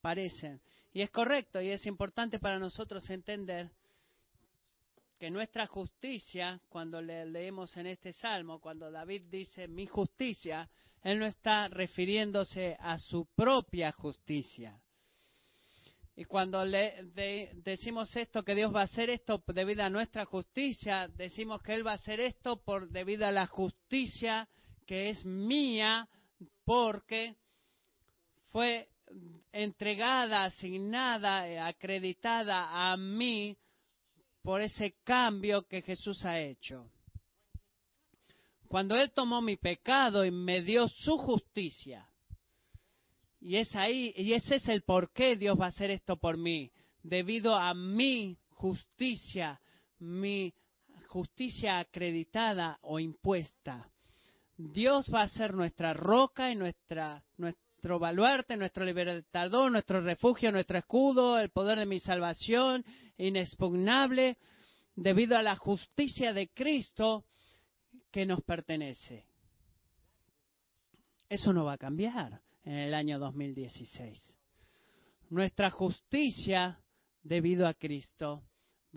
parecen. 0.00 0.60
Y 0.92 1.02
es 1.02 1.10
correcto 1.10 1.60
y 1.60 1.70
es 1.70 1.86
importante 1.86 2.38
para 2.38 2.58
nosotros 2.58 3.08
entender 3.10 3.70
que 5.18 5.30
nuestra 5.30 5.66
justicia, 5.66 6.60
cuando 6.68 7.00
le 7.02 7.26
leemos 7.26 7.76
en 7.76 7.86
este 7.86 8.12
salmo, 8.12 8.58
cuando 8.58 8.90
David 8.90 9.24
dice 9.30 9.68
mi 9.68 9.86
justicia, 9.86 10.68
él 11.02 11.18
no 11.18 11.26
está 11.26 11.68
refiriéndose 11.68 12.76
a 12.80 12.98
su 12.98 13.26
propia 13.34 13.92
justicia. 13.92 14.80
Y 16.16 16.24
cuando 16.24 16.64
le 16.64 17.04
decimos 17.62 18.14
esto, 18.14 18.42
que 18.42 18.54
Dios 18.54 18.74
va 18.74 18.82
a 18.82 18.84
hacer 18.84 19.08
esto 19.08 19.42
debido 19.46 19.84
a 19.84 19.90
nuestra 19.90 20.24
justicia, 20.24 21.08
decimos 21.08 21.62
que 21.62 21.74
Él 21.74 21.86
va 21.86 21.92
a 21.92 21.94
hacer 21.94 22.20
esto 22.20 22.60
por 22.62 22.90
debido 22.90 23.26
a 23.26 23.30
la 23.30 23.46
justicia 23.46 24.48
que 24.90 25.10
es 25.10 25.24
mía 25.24 26.08
porque 26.64 27.36
fue 28.48 28.88
entregada, 29.52 30.42
asignada, 30.42 31.64
acreditada 31.64 32.90
a 32.90 32.96
mí 32.96 33.56
por 34.42 34.60
ese 34.60 34.96
cambio 35.04 35.62
que 35.62 35.82
Jesús 35.82 36.24
ha 36.24 36.40
hecho. 36.40 36.90
Cuando 38.66 38.96
Él 38.96 39.12
tomó 39.12 39.40
mi 39.40 39.56
pecado 39.56 40.24
y 40.24 40.32
me 40.32 40.60
dio 40.60 40.88
su 40.88 41.18
justicia, 41.18 42.04
y 43.38 43.58
es 43.58 43.72
ahí, 43.76 44.12
y 44.16 44.32
ese 44.32 44.56
es 44.56 44.66
el 44.66 44.82
por 44.82 45.12
qué 45.12 45.36
Dios 45.36 45.56
va 45.56 45.66
a 45.66 45.68
hacer 45.68 45.92
esto 45.92 46.16
por 46.16 46.36
mí, 46.36 46.72
debido 47.04 47.54
a 47.54 47.74
mi 47.74 48.36
justicia, 48.48 49.60
mi 50.00 50.52
justicia 51.06 51.78
acreditada 51.78 52.80
o 52.82 52.98
impuesta. 52.98 53.89
Dios 54.62 55.10
va 55.12 55.22
a 55.22 55.28
ser 55.28 55.54
nuestra 55.54 55.94
roca 55.94 56.50
y 56.50 56.54
nuestra, 56.54 57.24
nuestro 57.38 57.98
baluarte, 57.98 58.58
nuestro 58.58 58.84
libertador, 58.84 59.72
nuestro 59.72 60.02
refugio, 60.02 60.52
nuestro 60.52 60.76
escudo, 60.76 61.38
el 61.38 61.48
poder 61.48 61.78
de 61.78 61.86
mi 61.86 61.98
salvación, 61.98 62.84
inexpugnable, 63.16 64.36
debido 64.94 65.38
a 65.38 65.42
la 65.42 65.56
justicia 65.56 66.34
de 66.34 66.48
Cristo 66.48 67.24
que 68.10 68.26
nos 68.26 68.42
pertenece. 68.42 69.24
Eso 71.28 71.54
no 71.54 71.64
va 71.64 71.74
a 71.74 71.78
cambiar 71.78 72.42
en 72.64 72.74
el 72.74 72.92
año 72.92 73.18
2016. 73.18 74.36
Nuestra 75.30 75.70
justicia, 75.70 76.78
debido 77.22 77.66
a 77.66 77.72
Cristo, 77.72 78.42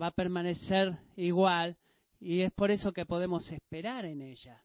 va 0.00 0.08
a 0.08 0.14
permanecer 0.14 0.98
igual 1.16 1.78
y 2.20 2.40
es 2.40 2.52
por 2.52 2.70
eso 2.70 2.92
que 2.92 3.06
podemos 3.06 3.50
esperar 3.50 4.04
en 4.04 4.20
ella. 4.20 4.62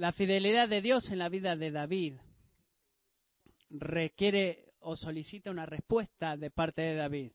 La 0.00 0.12
fidelidad 0.12 0.66
de 0.66 0.80
Dios 0.80 1.10
en 1.10 1.18
la 1.18 1.28
vida 1.28 1.56
de 1.56 1.70
David 1.70 2.14
requiere 3.68 4.72
o 4.80 4.96
solicita 4.96 5.50
una 5.50 5.66
respuesta 5.66 6.38
de 6.38 6.50
parte 6.50 6.80
de 6.80 6.94
David. 6.94 7.32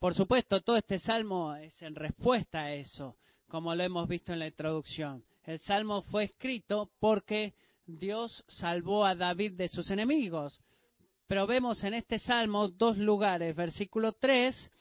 Por 0.00 0.14
supuesto, 0.14 0.62
todo 0.62 0.78
este 0.78 0.98
salmo 0.98 1.54
es 1.54 1.82
en 1.82 1.94
respuesta 1.94 2.60
a 2.60 2.72
eso, 2.72 3.18
como 3.46 3.74
lo 3.74 3.84
hemos 3.84 4.08
visto 4.08 4.32
en 4.32 4.38
la 4.38 4.46
introducción. 4.46 5.22
El 5.44 5.60
salmo 5.60 6.00
fue 6.00 6.24
escrito 6.24 6.90
porque 6.98 7.52
Dios 7.84 8.42
salvó 8.48 9.04
a 9.04 9.14
David 9.14 9.52
de 9.52 9.68
sus 9.68 9.90
enemigos. 9.90 10.62
Pero 11.26 11.46
vemos 11.46 11.84
en 11.84 11.92
este 11.92 12.18
salmo 12.20 12.68
dos 12.68 12.96
lugares. 12.96 13.54
Versículo 13.54 14.14
3, 14.14 14.72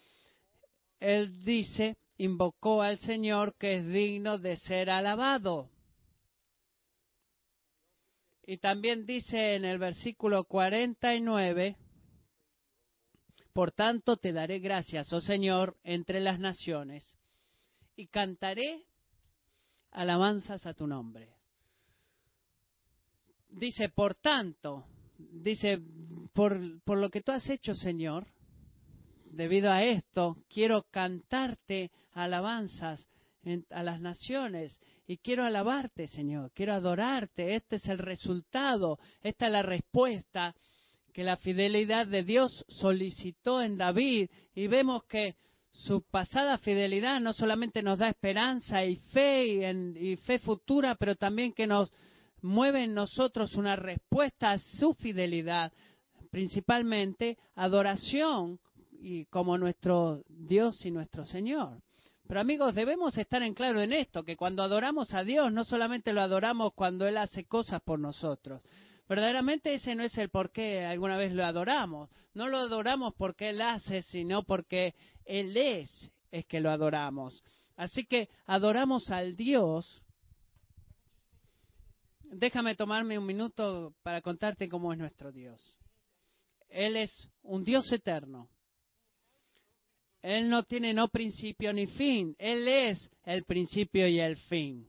él 1.02 1.44
dice, 1.44 1.98
invocó 2.20 2.82
al 2.82 3.00
Señor 3.00 3.54
que 3.58 3.80
es 3.80 3.88
digno 3.88 4.38
de 4.38 4.56
ser 4.56 4.90
alabado. 4.90 5.70
Y 8.52 8.58
también 8.58 9.06
dice 9.06 9.56
en 9.56 9.64
el 9.64 9.78
versículo 9.78 10.44
49, 10.44 11.78
por 13.54 13.72
tanto 13.72 14.18
te 14.18 14.34
daré 14.34 14.60
gracias, 14.60 15.14
oh 15.14 15.22
Señor, 15.22 15.78
entre 15.86 16.20
las 16.20 16.38
naciones, 16.38 17.16
y 17.96 18.08
cantaré 18.08 18.84
alabanzas 19.92 20.66
a 20.66 20.74
tu 20.74 20.86
nombre. 20.86 21.34
Dice, 23.48 23.88
por 23.88 24.16
tanto, 24.16 24.84
dice, 25.18 25.80
por, 26.34 26.82
por 26.82 26.98
lo 26.98 27.10
que 27.10 27.22
tú 27.22 27.32
has 27.32 27.50
hecho, 27.50 27.74
Señor, 27.74 28.28
debido 29.28 29.72
a 29.72 29.86
esto, 29.86 30.44
quiero 30.50 30.84
cantarte 30.92 31.90
alabanzas 32.12 33.11
a 33.70 33.84
las 33.84 34.00
naciones. 34.00 34.80
Y 35.08 35.18
quiero 35.18 35.44
alabarte, 35.44 36.08
Señor, 36.08 36.52
quiero 36.54 36.74
adorarte. 36.74 37.56
Este 37.56 37.78
es 37.78 37.86
el 37.88 37.98
resultado, 37.98 39.00
esta 39.22 39.48
es 39.48 39.52
la 39.52 39.64
respuesta 39.64 40.56
que 41.14 41.24
la 41.24 41.38
fidelidad 41.38 42.08
de 42.08 42.24
Dios 42.24 42.66
solicitó 42.70 43.62
en 43.62 43.78
David. 43.78 44.30
Y 44.56 44.68
vemos 44.68 45.04
que 45.06 45.36
su 45.72 46.02
pasada 46.04 46.58
fidelidad 46.58 47.20
no 47.20 47.34
solamente 47.34 47.82
nos 47.82 48.00
da 48.00 48.10
esperanza 48.10 48.84
y 48.86 48.96
fe 48.96 49.48
y, 49.48 50.12
y 50.12 50.16
fe 50.18 50.40
futura, 50.40 50.96
pero 50.96 51.16
también 51.16 51.54
que 51.54 51.68
nos 51.68 51.92
mueve 52.42 52.84
en 52.84 52.94
nosotros 52.94 53.56
una 53.56 53.76
respuesta 53.76 54.52
a 54.52 54.60
su 54.60 54.94
fidelidad, 54.96 55.72
principalmente 56.30 57.38
adoración 57.56 58.60
y 59.02 59.26
como 59.26 59.58
nuestro 59.58 60.24
Dios 60.28 60.86
y 60.86 60.92
nuestro 60.92 61.26
Señor. 61.26 61.82
Pero 62.32 62.40
amigos, 62.40 62.74
debemos 62.76 63.18
estar 63.18 63.44
en 63.44 63.54
claro 63.54 63.82
en 63.82 63.92
esto, 63.92 64.24
que 64.24 64.38
cuando 64.38 64.64
adoramos 64.64 65.14
a 65.14 65.22
Dios 65.22 65.52
no 65.52 65.66
solamente 65.66 66.14
lo 66.14 66.22
adoramos 66.22 66.72
cuando 66.76 67.06
Él 67.06 67.18
hace 67.18 67.44
cosas 67.44 67.82
por 67.82 68.00
nosotros. 68.00 68.62
Verdaderamente 69.10 69.74
ese 69.74 69.96
no 69.96 70.04
es 70.04 70.18
el 70.18 70.30
por 70.30 70.50
qué 70.50 70.86
alguna 70.86 71.18
vez 71.18 71.34
lo 71.34 71.44
adoramos. 71.44 72.10
No 72.34 72.48
lo 72.48 72.60
adoramos 72.60 73.14
porque 73.16 73.50
Él 73.50 73.62
hace, 73.62 74.04
sino 74.04 74.44
porque 74.44 74.96
Él 75.26 75.58
es, 75.58 76.10
es 76.32 76.46
que 76.46 76.62
lo 76.62 76.72
adoramos. 76.72 77.44
Así 77.76 78.06
que 78.06 78.30
adoramos 78.46 79.12
al 79.12 79.36
Dios. 79.36 80.02
Déjame 82.24 82.76
tomarme 82.76 83.20
un 83.20 83.26
minuto 83.26 83.94
para 84.04 84.22
contarte 84.22 84.70
cómo 84.70 84.94
es 84.94 85.00
nuestro 85.00 85.34
Dios. 85.34 85.78
Él 86.70 86.96
es 86.96 87.28
un 87.42 87.66
Dios 87.66 87.92
eterno. 87.92 88.48
Él 90.22 90.50
no 90.50 90.64
tiene 90.64 90.94
no 90.94 91.08
principio 91.08 91.74
ni 91.74 91.88
fin. 91.88 92.36
Él 92.38 92.68
es 92.68 93.10
el 93.24 93.44
principio 93.44 94.08
y 94.08 94.20
el 94.20 94.38
fin. 94.38 94.88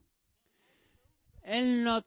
Él 1.43 1.83
no, 1.83 2.05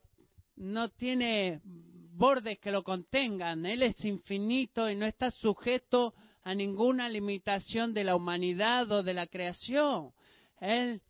no 0.55 0.89
tiene 0.89 1.61
bordes 1.63 2.59
que 2.59 2.71
lo 2.71 2.83
contengan. 2.83 3.65
Él 3.65 3.81
es 3.83 4.03
infinito 4.05 4.89
y 4.89 4.95
no 4.95 5.05
está 5.05 5.31
sujeto 5.31 6.13
a 6.43 6.53
ninguna 6.53 7.09
limitación 7.09 7.93
de 7.93 8.03
la 8.03 8.15
humanidad 8.15 8.91
o 8.91 9.01
de 9.01 9.13
la 9.13 9.25
creación. 9.25 10.11
Él 10.59 11.01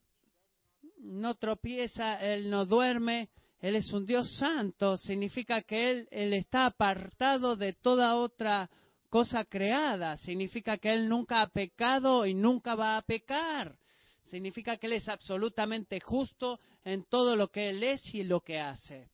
no 1.00 1.36
tropieza, 1.36 2.16
Él 2.16 2.50
no 2.50 2.66
duerme, 2.66 3.30
Él 3.60 3.76
es 3.76 3.92
un 3.92 4.06
Dios 4.06 4.34
santo. 4.38 4.96
Significa 4.98 5.62
que 5.62 5.92
Él, 5.92 6.08
él 6.12 6.34
está 6.34 6.66
apartado 6.66 7.58
de 7.58 7.74
toda 7.74 8.16
otra 8.16 8.70
cosa 9.16 9.46
creada. 9.46 10.18
Significa 10.18 10.78
que 10.78 10.92
Él 10.92 11.08
nunca 11.08 11.42
ha 11.42 11.48
pecado 11.48 12.26
y 12.26 12.34
nunca 12.34 12.76
va 12.76 12.98
a 12.98 13.02
pecar. 13.02 13.78
Significa 14.26 14.76
que 14.76 14.88
Él 14.88 14.94
es 14.94 15.08
absolutamente 15.08 16.02
justo 16.02 16.60
en 16.84 17.06
todo 17.06 17.38
lo 17.38 17.48
que 17.48 17.70
Él 17.70 17.82
es 17.82 18.02
y 18.14 18.24
lo 18.24 18.42
que 18.42 18.60
hace. 18.60 19.08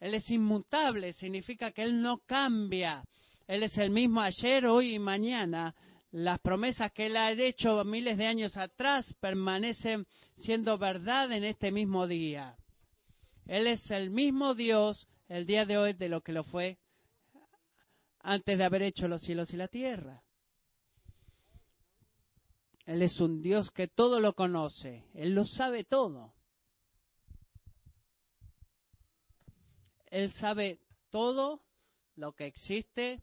Él 0.00 0.14
es 0.14 0.30
inmutable, 0.30 1.12
significa 1.12 1.72
que 1.72 1.82
Él 1.82 2.00
no 2.00 2.22
cambia. 2.24 3.04
Él 3.46 3.64
es 3.64 3.76
el 3.76 3.90
mismo 3.90 4.22
ayer, 4.22 4.64
hoy 4.64 4.94
y 4.94 4.98
mañana. 4.98 5.74
Las 6.10 6.40
promesas 6.40 6.90
que 6.92 7.04
Él 7.04 7.16
ha 7.18 7.30
hecho 7.30 7.84
miles 7.84 8.16
de 8.16 8.26
años 8.26 8.56
atrás 8.56 9.04
permanecen 9.20 10.06
siendo 10.38 10.78
verdad 10.78 11.30
en 11.32 11.44
este 11.44 11.70
mismo 11.70 12.06
día. 12.06 12.56
Él 13.44 13.66
es 13.66 13.90
el 13.90 14.08
mismo 14.08 14.54
Dios 14.54 15.06
el 15.28 15.44
día 15.44 15.66
de 15.66 15.76
hoy 15.76 15.92
de 15.92 16.08
lo 16.08 16.22
que 16.22 16.32
lo 16.32 16.44
fue 16.44 16.78
antes 18.24 18.56
de 18.56 18.64
haber 18.64 18.82
hecho 18.82 19.06
los 19.06 19.20
cielos 19.22 19.52
y 19.52 19.56
la 19.56 19.68
tierra. 19.68 20.22
Él 22.86 23.02
es 23.02 23.20
un 23.20 23.42
Dios 23.42 23.70
que 23.70 23.86
todo 23.86 24.18
lo 24.18 24.34
conoce, 24.34 25.04
Él 25.14 25.34
lo 25.34 25.46
sabe 25.46 25.84
todo. 25.84 26.32
Él 30.06 30.32
sabe 30.34 30.80
todo 31.10 31.60
lo 32.16 32.32
que 32.32 32.46
existe, 32.46 33.22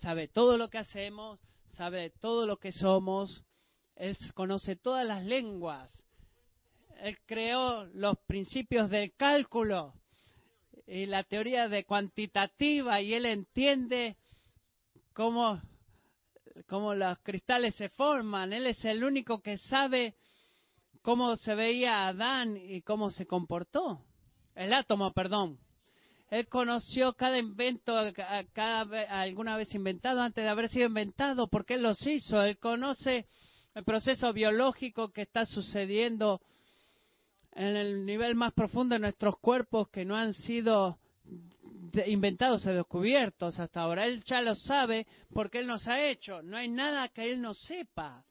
sabe 0.00 0.28
todo 0.28 0.56
lo 0.56 0.68
que 0.70 0.78
hacemos, 0.78 1.40
sabe 1.76 2.10
todo 2.10 2.46
lo 2.46 2.58
que 2.58 2.70
somos, 2.70 3.44
Él 3.96 4.16
conoce 4.34 4.76
todas 4.76 5.06
las 5.06 5.24
lenguas, 5.24 5.90
Él 7.00 7.18
creó 7.26 7.86
los 7.86 8.16
principios 8.26 8.88
del 8.88 9.14
cálculo 9.14 9.94
y 10.86 11.06
la 11.06 11.24
teoría 11.24 11.68
de 11.68 11.84
cuantitativa 11.84 13.00
y 13.00 13.14
Él 13.14 13.26
entiende 13.26 14.16
cómo, 15.18 15.60
cómo 16.68 16.94
los 16.94 17.18
cristales 17.24 17.74
se 17.74 17.88
forman. 17.88 18.52
Él 18.52 18.68
es 18.68 18.84
el 18.84 19.02
único 19.02 19.42
que 19.42 19.58
sabe 19.58 20.14
cómo 21.02 21.34
se 21.34 21.56
veía 21.56 22.06
Adán 22.06 22.56
y 22.56 22.82
cómo 22.82 23.10
se 23.10 23.26
comportó. 23.26 24.04
El 24.54 24.72
átomo, 24.72 25.12
perdón. 25.12 25.58
Él 26.30 26.46
conoció 26.46 27.14
cada 27.14 27.36
invento, 27.36 27.96
cada, 28.52 29.20
alguna 29.20 29.56
vez 29.56 29.74
inventado 29.74 30.20
antes 30.20 30.44
de 30.44 30.48
haber 30.48 30.68
sido 30.68 30.86
inventado, 30.86 31.48
porque 31.48 31.74
Él 31.74 31.82
los 31.82 32.06
hizo. 32.06 32.40
Él 32.40 32.56
conoce 32.58 33.26
el 33.74 33.82
proceso 33.82 34.32
biológico 34.32 35.10
que 35.10 35.22
está 35.22 35.46
sucediendo 35.46 36.40
en 37.54 37.74
el 37.74 38.06
nivel 38.06 38.36
más 38.36 38.52
profundo 38.52 38.94
de 38.94 39.00
nuestros 39.00 39.36
cuerpos 39.40 39.88
que 39.88 40.04
no 40.04 40.14
han 40.14 40.32
sido 40.32 41.00
inventados 42.06 42.66
o 42.66 42.72
descubiertos 42.72 43.58
hasta 43.58 43.80
ahora. 43.80 44.06
Él 44.06 44.22
ya 44.24 44.40
lo 44.40 44.54
sabe 44.54 45.06
porque 45.32 45.58
Él 45.58 45.66
nos 45.66 45.86
ha 45.86 46.02
hecho. 46.02 46.42
No 46.42 46.56
hay 46.56 46.68
nada 46.68 47.08
que 47.08 47.30
Él 47.30 47.40
no 47.40 47.54
sepa. 47.54 48.24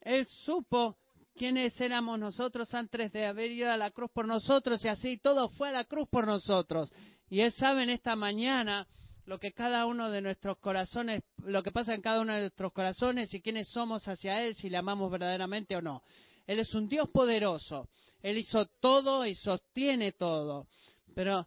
Él 0.00 0.26
supo 0.26 0.96
quiénes 1.34 1.80
éramos 1.80 2.18
nosotros 2.18 2.72
antes 2.74 3.12
de 3.12 3.26
haber 3.26 3.50
ido 3.50 3.70
a 3.70 3.76
la 3.76 3.90
cruz 3.90 4.10
por 4.12 4.26
nosotros 4.26 4.84
y 4.84 4.88
así 4.88 5.18
todo 5.18 5.48
fue 5.50 5.68
a 5.68 5.72
la 5.72 5.84
cruz 5.84 6.08
por 6.08 6.26
nosotros. 6.26 6.92
Y 7.28 7.40
Él 7.40 7.52
sabe 7.52 7.84
en 7.84 7.90
esta 7.90 8.16
mañana 8.16 8.86
lo 9.24 9.38
que 9.38 9.52
cada 9.52 9.86
uno 9.86 10.10
de 10.10 10.20
nuestros 10.20 10.58
corazones, 10.58 11.22
lo 11.38 11.62
que 11.62 11.72
pasa 11.72 11.94
en 11.94 12.02
cada 12.02 12.20
uno 12.20 12.34
de 12.34 12.40
nuestros 12.40 12.72
corazones 12.72 13.32
y 13.32 13.40
quiénes 13.40 13.68
somos 13.68 14.06
hacia 14.08 14.44
Él, 14.44 14.56
si 14.56 14.68
le 14.68 14.76
amamos 14.76 15.10
verdaderamente 15.10 15.76
o 15.76 15.82
no. 15.82 16.02
Él 16.46 16.58
es 16.58 16.74
un 16.74 16.88
Dios 16.88 17.08
poderoso. 17.10 17.88
Él 18.20 18.38
hizo 18.38 18.66
todo 18.80 19.24
y 19.24 19.34
sostiene 19.34 20.12
todo. 20.12 20.66
Pero 21.14 21.46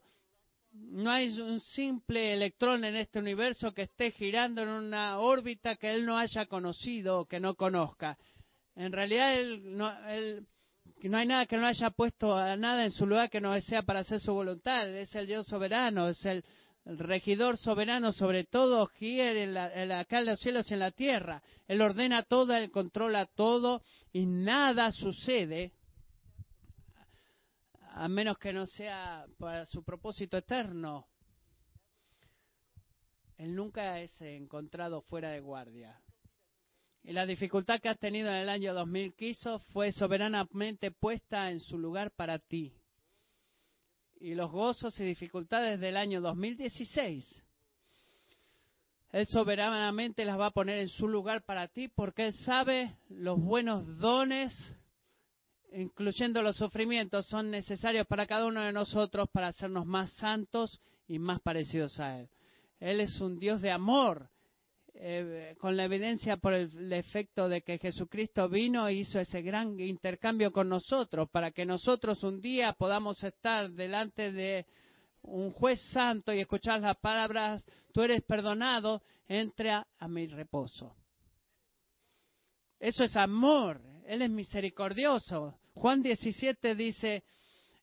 no 0.78 1.11
hay 1.11 1.39
un 1.39 1.59
simple 1.59 2.34
electrón 2.34 2.84
en 2.84 2.95
este 2.95 3.19
universo 3.19 3.73
que 3.73 3.84
esté 3.84 4.11
girando 4.11 4.61
en 4.61 4.69
una 4.69 5.19
órbita 5.19 5.76
que 5.76 5.91
él 5.91 6.05
no 6.05 6.17
haya 6.17 6.45
conocido 6.47 7.19
o 7.19 7.26
que 7.26 7.39
no 7.39 7.55
conozca. 7.55 8.17
En 8.76 8.91
realidad, 8.91 9.36
él 9.39 9.78
no, 9.78 9.91
no 11.03 11.17
hay 11.17 11.28
nada 11.28 11.45
que 11.45 11.57
no 11.57 11.65
haya 11.65 11.89
puesto 11.91 12.36
a 12.36 12.55
nada 12.57 12.84
en 12.84 12.91
su 12.91 13.05
lugar 13.05 13.30
que 13.30 13.41
no 13.41 13.59
sea 13.61 13.84
para 13.84 14.01
hacer 14.01 14.19
su 14.19 14.34
voluntad. 14.34 14.88
Es 14.89 15.15
el 15.15 15.28
Dios 15.28 15.47
soberano, 15.47 16.09
es 16.09 16.23
el, 16.26 16.43
regidor 16.86 17.57
soberano 17.57 18.11
sobre 18.11 18.43
todo, 18.43 18.86
gira 18.86 19.32
en 19.32 19.53
la, 19.55 19.99
acá 19.99 20.19
en 20.19 20.28
los 20.28 20.39
cielos 20.39 20.69
y 20.69 20.73
en 20.76 20.80
la 20.82 20.91
tierra. 20.91 21.41
Él 21.67 21.82
ordena 21.82 22.23
todo, 22.23 22.55
él 22.55 22.69
controla 22.69 23.26
todo 23.26 23.82
y 24.13 24.26
nada 24.26 24.91
sucede 24.91 25.71
a 27.97 28.09
menos 28.09 28.37
que 28.37 28.51
no 28.51 28.65
sea 28.65 29.25
para 29.39 29.65
su 29.65 29.81
propósito 29.81 30.35
eterno. 30.35 31.07
Él 33.37 33.55
nunca 33.55 34.01
es 34.01 34.11
encontrado 34.21 35.01
fuera 35.01 35.29
de 35.29 35.39
guardia. 35.39 35.97
Y 37.03 37.13
la 37.13 37.25
dificultad 37.25 37.79
que 37.79 37.87
has 37.87 37.97
tenido 37.97 38.27
en 38.29 38.35
el 38.35 38.49
año 38.49 38.73
2015 38.73 39.59
fue 39.71 39.93
soberanamente 39.93 40.91
puesta 40.91 41.49
en 41.49 41.61
su 41.61 41.77
lugar 41.77 42.11
para 42.11 42.37
ti. 42.37 42.73
Y 44.19 44.35
los 44.35 44.51
gozos 44.51 44.99
y 44.99 45.05
dificultades 45.05 45.79
del 45.79 45.95
año 45.95 46.19
2016, 46.19 47.43
Él 49.11 49.25
soberanamente 49.27 50.25
las 50.25 50.37
va 50.37 50.47
a 50.47 50.51
poner 50.51 50.79
en 50.79 50.89
su 50.89 51.07
lugar 51.07 51.45
para 51.45 51.69
ti 51.69 51.87
porque 51.87 52.27
Él 52.27 52.33
sabe 52.39 52.97
los 53.07 53.39
buenos 53.39 53.97
dones 53.99 54.51
incluyendo 55.76 56.41
los 56.41 56.57
sufrimientos, 56.57 57.28
son 57.28 57.51
necesarios 57.51 58.07
para 58.07 58.26
cada 58.26 58.45
uno 58.45 58.61
de 58.61 58.71
nosotros 58.71 59.30
para 59.32 59.47
hacernos 59.47 59.86
más 59.86 60.11
santos 60.13 60.82
y 61.07 61.19
más 61.19 61.41
parecidos 61.41 61.99
a 61.99 62.19
Él. 62.19 62.30
Él 62.80 63.01
es 63.01 63.19
un 63.19 63.38
Dios 63.38 63.61
de 63.61 63.71
amor, 63.71 64.30
eh, 64.93 65.55
con 65.59 65.76
la 65.76 65.84
evidencia 65.84 66.38
por 66.38 66.53
el, 66.53 66.93
efecto 66.93 67.49
de 67.49 67.61
que 67.61 67.78
Jesucristo 67.78 68.47
vino 68.47 68.88
e 68.88 68.93
hizo 68.93 69.19
ese 69.19 69.41
gran 69.41 69.78
intercambio 69.80 70.51
con 70.51 70.69
nosotros, 70.69 71.30
para 71.30 71.51
que 71.51 71.65
nosotros 71.65 72.23
un 72.23 72.39
día 72.39 72.73
podamos 72.73 73.21
estar 73.23 73.69
delante 73.71 74.32
de 74.32 74.65
un 75.23 75.51
juez 75.51 75.82
santo 75.91 76.34
y 76.34 76.39
escuchar 76.39 76.80
las 76.82 76.97
palabras, 76.97 77.63
tú 77.91 78.03
eres 78.03 78.23
perdonado, 78.23 79.01
entra 79.28 79.86
a 79.97 80.07
mi 80.07 80.28
reposo. 80.28 80.95
Eso 82.80 83.03
es 83.03 83.15
amor, 83.17 83.82
Él 84.05 84.21
es 84.21 84.30
misericordioso. 84.30 85.59
Juan 85.76 86.01
17 86.01 86.73
dice, 86.76 87.23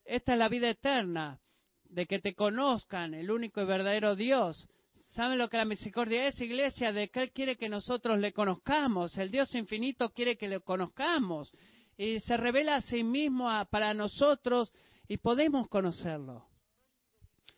esta 0.05 0.33
es 0.33 0.39
la 0.39 0.49
vida 0.49 0.71
eterna, 0.71 1.39
de 1.85 2.07
que 2.07 2.19
te 2.19 2.35
conozcan, 2.35 3.15
el 3.15 3.31
único 3.31 3.61
y 3.61 3.67
verdadero 3.67 4.17
Dios. 4.17 4.67
¿Saben 5.15 5.37
lo 5.37 5.49
que 5.49 5.59
la 5.59 5.67
misericordia 5.67 6.27
es, 6.27 6.41
iglesia? 6.41 6.91
De 6.91 7.11
que 7.11 7.21
Él 7.21 7.33
quiere 7.33 7.57
que 7.57 7.69
nosotros 7.69 8.19
le 8.19 8.33
conozcamos. 8.33 9.17
El 9.19 9.31
Dios 9.31 9.55
infinito 9.55 10.11
quiere 10.11 10.37
que 10.37 10.49
le 10.49 10.61
conozcamos. 10.61 11.53
y 11.99 12.19
se 12.21 12.39
revela 12.39 12.77
a 12.77 12.81
sí 12.81 13.05
mismo 13.05 13.47
para 13.71 13.93
nosotros 13.93 14.73
y 15.07 15.19
podemos 15.19 15.69
conocerlo. 15.69 16.47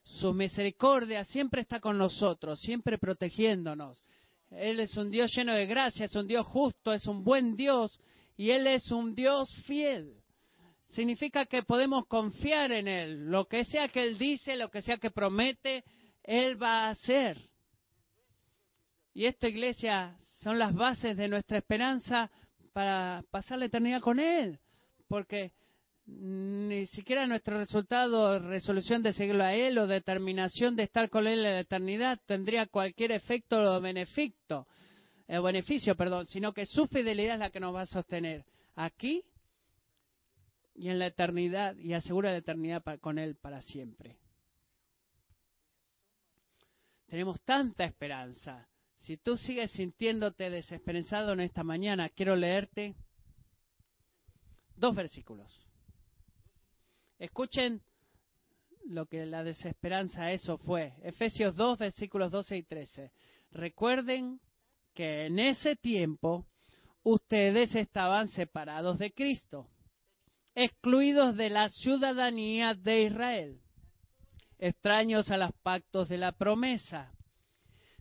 Su 0.02 0.34
misericordia 0.34 1.24
siempre 1.24 1.62
está 1.62 1.78
con 1.78 1.96
nosotros, 1.96 2.58
siempre 2.60 2.98
protegiéndonos. 2.98 4.02
Él 4.50 4.80
es 4.80 4.96
un 4.96 5.10
Dios 5.10 5.30
lleno 5.34 5.54
de 5.54 5.66
gracia, 5.66 6.06
es 6.06 6.16
un 6.16 6.26
Dios 6.26 6.44
justo, 6.46 6.92
es 6.92 7.06
un 7.06 7.22
buen 7.22 7.54
Dios 7.54 7.98
y 8.36 8.50
Él 8.50 8.66
es 8.66 8.90
un 8.90 9.14
Dios 9.14 9.48
fiel. 9.64 10.23
Significa 10.94 11.46
que 11.46 11.64
podemos 11.64 12.06
confiar 12.06 12.70
en 12.70 12.86
Él. 12.86 13.26
Lo 13.28 13.46
que 13.46 13.64
sea 13.64 13.88
que 13.88 14.04
Él 14.04 14.16
dice, 14.16 14.56
lo 14.56 14.70
que 14.70 14.80
sea 14.80 14.96
que 14.98 15.10
promete, 15.10 15.82
Él 16.22 16.60
va 16.62 16.84
a 16.84 16.90
hacer. 16.90 17.36
Y 19.12 19.26
esta 19.26 19.48
iglesia 19.48 20.16
son 20.40 20.56
las 20.58 20.72
bases 20.72 21.16
de 21.16 21.26
nuestra 21.26 21.58
esperanza 21.58 22.30
para 22.72 23.24
pasar 23.32 23.58
la 23.58 23.64
eternidad 23.64 24.00
con 24.02 24.20
Él. 24.20 24.60
Porque 25.08 25.52
ni 26.06 26.86
siquiera 26.86 27.26
nuestro 27.26 27.58
resultado, 27.58 28.38
resolución 28.38 29.02
de 29.02 29.14
seguirlo 29.14 29.42
a 29.42 29.54
Él 29.54 29.76
o 29.78 29.88
determinación 29.88 30.76
de 30.76 30.84
estar 30.84 31.10
con 31.10 31.26
Él 31.26 31.38
en 31.38 31.54
la 31.54 31.60
eternidad 31.60 32.20
tendría 32.24 32.66
cualquier 32.66 33.10
efecto 33.10 33.58
o 33.58 33.80
beneficio, 33.80 34.68
eh, 35.26 35.40
beneficio, 35.40 35.96
perdón, 35.96 36.26
sino 36.26 36.52
que 36.52 36.66
su 36.66 36.86
fidelidad 36.86 37.34
es 37.34 37.40
la 37.40 37.50
que 37.50 37.58
nos 37.58 37.74
va 37.74 37.82
a 37.82 37.86
sostener 37.86 38.44
aquí 38.76 39.24
y 40.74 40.88
en 40.88 40.98
la 40.98 41.06
eternidad 41.06 41.76
y 41.76 41.94
asegura 41.94 42.32
la 42.32 42.38
eternidad 42.38 42.82
con 43.00 43.18
Él 43.18 43.36
para 43.36 43.60
siempre. 43.62 44.18
Tenemos 47.06 47.40
tanta 47.42 47.84
esperanza. 47.84 48.68
Si 48.96 49.16
tú 49.18 49.36
sigues 49.36 49.70
sintiéndote 49.72 50.50
desesperanzado 50.50 51.32
en 51.32 51.40
esta 51.40 51.62
mañana, 51.62 52.08
quiero 52.08 52.34
leerte 52.34 52.96
dos 54.76 54.94
versículos. 54.94 55.64
Escuchen 57.18 57.82
lo 58.86 59.06
que 59.06 59.24
la 59.26 59.44
desesperanza 59.44 60.32
eso 60.32 60.58
fue. 60.58 60.94
Efesios 61.02 61.54
2, 61.54 61.78
versículos 61.78 62.30
12 62.30 62.56
y 62.56 62.62
13. 62.64 63.12
Recuerden 63.52 64.40
que 64.94 65.26
en 65.26 65.38
ese 65.38 65.76
tiempo 65.76 66.46
ustedes 67.02 67.74
estaban 67.74 68.28
separados 68.28 68.98
de 68.98 69.12
Cristo, 69.12 69.68
excluidos 70.54 71.36
de 71.36 71.50
la 71.50 71.68
ciudadanía 71.68 72.74
de 72.74 73.02
Israel, 73.02 73.60
extraños 74.58 75.30
a 75.30 75.36
los 75.36 75.52
pactos 75.62 76.08
de 76.08 76.18
la 76.18 76.32
promesa, 76.32 77.12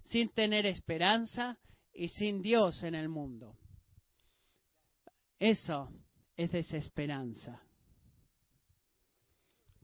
sin 0.05 0.29
tener 0.29 0.65
esperanza 0.65 1.57
y 1.93 2.09
sin 2.09 2.41
Dios 2.41 2.83
en 2.83 2.95
el 2.95 3.09
mundo. 3.09 3.57
Eso 5.39 5.89
es 6.35 6.51
desesperanza. 6.51 7.61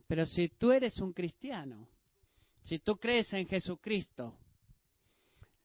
Pero 0.06 0.26
si 0.26 0.48
tú 0.48 0.72
eres 0.72 0.98
un 1.00 1.12
cristiano, 1.12 1.88
si 2.62 2.78
tú 2.78 2.96
crees 2.96 3.32
en 3.32 3.46
Jesucristo, 3.46 4.38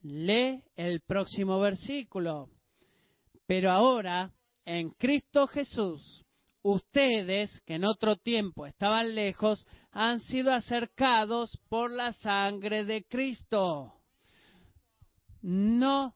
lee 0.01 0.63
el 0.75 1.01
próximo 1.01 1.59
versículo. 1.59 2.49
Pero 3.47 3.71
ahora, 3.71 4.31
en 4.63 4.91
Cristo 4.91 5.47
Jesús, 5.47 6.24
ustedes, 6.65 7.61
que 7.61 7.75
en 7.75 7.85
otro 7.85 8.15
tiempo 8.15 8.65
estaban 8.65 9.13
lejos, 9.13 9.67
han 9.91 10.19
sido 10.21 10.51
acercados 10.51 11.59
por 11.69 11.91
la 11.91 12.11
sangre 12.13 12.85
de 12.85 13.03
Cristo. 13.03 13.93
No 15.43 16.15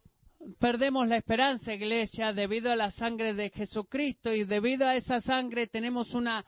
perdemos 0.57 1.07
la 1.07 1.17
esperanza, 1.17 1.71
iglesia, 1.71 2.33
debido 2.33 2.71
a 2.71 2.75
la 2.75 2.89
sangre 2.89 3.35
de 3.35 3.51
Jesucristo 3.51 4.33
y 4.33 4.43
debido 4.43 4.87
a 4.87 4.95
esa 4.95 5.21
sangre 5.21 5.67
tenemos 5.67 6.15
una 6.15 6.43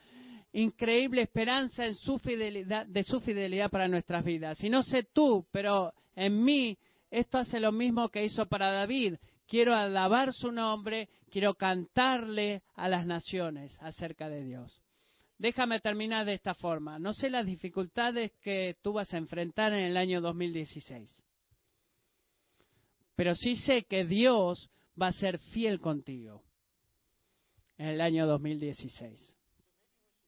increíble 0.51 1.21
esperanza 1.21 1.85
en 1.85 1.93
su 1.93 2.17
fidelidad, 2.17 2.87
de 2.87 3.03
su 3.03 3.19
fidelidad 3.19 3.69
para 3.69 3.87
nuestras 3.87 4.25
vidas. 4.25 4.63
Y 4.63 4.71
no 4.71 4.81
sé 4.81 5.03
tú, 5.13 5.45
pero 5.51 5.93
en 6.15 6.43
mí 6.43 6.75
esto 7.11 7.37
hace 7.37 7.59
lo 7.59 7.71
mismo 7.71 8.09
que 8.09 8.25
hizo 8.25 8.47
para 8.47 8.71
David. 8.71 9.17
Quiero 9.47 9.75
alabar 9.75 10.33
su 10.33 10.51
nombre, 10.51 11.07
quiero 11.31 11.55
cantarle 11.55 12.61
a 12.75 12.87
las 12.87 13.05
naciones 13.05 13.75
acerca 13.81 14.29
de 14.29 14.43
Dios. 14.43 14.81
Déjame 15.39 15.79
terminar 15.79 16.25
de 16.25 16.33
esta 16.33 16.53
forma. 16.53 16.99
No 16.99 17.13
sé 17.13 17.29
las 17.31 17.47
dificultades 17.47 18.31
que 18.41 18.75
tú 18.83 18.93
vas 18.93 19.11
a 19.13 19.17
enfrentar 19.17 19.73
en 19.73 19.85
el 19.85 19.97
año 19.97 20.21
2016, 20.21 21.09
pero 23.15 23.33
sí 23.33 23.55
sé 23.55 23.83
que 23.85 24.05
Dios 24.05 24.69
va 25.01 25.07
a 25.07 25.13
ser 25.13 25.39
fiel 25.39 25.79
contigo 25.79 26.43
en 27.77 27.87
el 27.87 28.01
año 28.01 28.27
2016. 28.27 29.35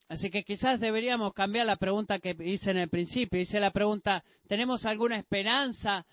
Así 0.07 0.29
que 0.29 0.43
quizás 0.43 0.79
deberíamos 0.79 1.33
cambiar 1.33 1.65
la 1.65 1.77
pregunta 1.77 2.19
que 2.19 2.35
hice 2.39 2.71
en 2.71 2.77
el 2.77 2.89
principio. 2.89 3.39
Hice 3.39 3.59
la 3.59 3.71
pregunta, 3.71 4.23
¿tenemos 4.47 4.85
alguna 4.85 5.17
esperanza 5.17 6.05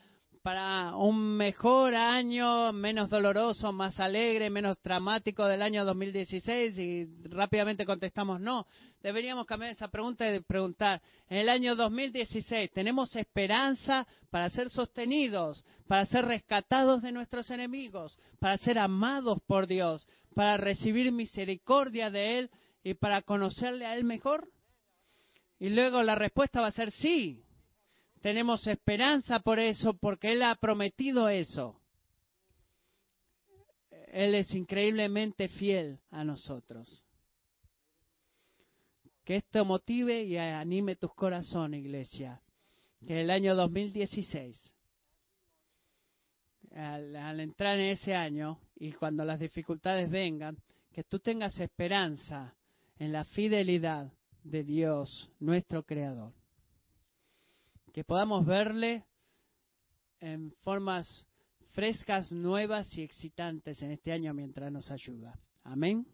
para 0.43 0.97
un 0.97 1.37
mejor 1.37 1.95
año, 1.95 2.73
menos 2.73 3.09
doloroso, 3.11 3.73
más 3.73 4.01
alegre, 4.01 4.51
menos 4.51 4.77
dramático 4.83 5.45
del 5.47 5.63
año 5.63 5.85
2016? 5.85 6.79
Y 6.79 7.07
rápidamente 7.29 7.85
contestamos 7.87 8.41
no. 8.41 8.67
Deberíamos 9.03 9.47
cambiar 9.47 9.73
esa 9.73 9.89
pregunta 9.89 10.33
y 10.33 10.41
preguntar, 10.41 11.01
en 11.29 11.39
el 11.39 11.49
año 11.49 11.77
2016, 11.77 12.71
¿tenemos 12.73 13.15
esperanza 13.17 14.07
para 14.31 14.51
ser 14.51 14.71
sostenidos, 14.71 15.65
para 15.87 16.07
ser 16.07 16.25
rescatados 16.25 17.03
de 17.03 17.13
nuestros 17.13 17.51
enemigos, 17.51 18.19
para 18.39 18.59
ser 18.59 18.79
amados 18.79 19.39
por 19.47 19.67
Dios, 19.67 20.09
para 20.35 20.57
recibir 20.57 21.13
misericordia 21.13 22.11
de 22.11 22.39
Él? 22.39 22.51
y 22.83 22.95
para 22.95 23.23
conocerle 23.23 23.87
a 23.87 23.95
Él 23.95 24.05
mejor? 24.05 24.49
Y 25.59 25.69
luego 25.71 26.03
la 26.03 26.15
respuesta 26.15 26.61
va 26.61 26.69
a 26.69 26.73
ser 26.73 26.91
sí. 26.93 27.43
Tenemos 28.21 28.67
esperanza 28.67 29.41
por 29.41 29.59
eso, 29.59 29.95
porque 29.95 30.33
Él 30.33 30.43
ha 30.43 30.55
prometido 30.55 31.29
eso. 31.29 31.81
Él 34.13 34.35
es 34.35 34.55
increíblemente 34.55 35.49
fiel 35.49 35.99
a 36.11 36.23
nosotros. 36.25 37.03
Que 39.25 39.37
esto 39.37 39.65
motive 39.65 40.25
y 40.25 40.37
anime 40.37 40.97
tus 40.97 41.15
corazones, 41.15 41.81
iglesia. 41.81 42.43
Que 43.07 43.23
el 43.23 43.31
año 43.31 43.55
2016, 43.55 44.75
al, 46.73 47.17
al 47.17 47.41
entrar 47.41 47.79
en 47.79 47.91
ese 47.93 48.15
año 48.15 48.61
y 48.77 48.93
cuando 48.93 49.25
las 49.25 49.41
dificultades 49.41 50.11
vengan, 50.11 50.59
que 50.93 51.05
tú 51.05 51.21
tengas 51.21 51.59
esperanza 51.59 52.55
en 52.99 53.13
la 53.13 53.25
fidelidad 53.25 54.13
de 54.43 54.65
Dios, 54.65 55.31
nuestro 55.39 55.85
Creador. 55.85 56.33
Que 58.01 58.05
podamos 58.05 58.47
verle 58.47 59.05
en 60.21 60.55
formas 60.63 61.07
frescas, 61.75 62.33
nuevas 62.33 62.97
y 62.97 63.03
excitantes 63.03 63.83
en 63.83 63.91
este 63.91 64.11
año 64.11 64.33
mientras 64.33 64.73
nos 64.73 64.91
ayuda. 64.91 65.39
Amén. 65.65 66.07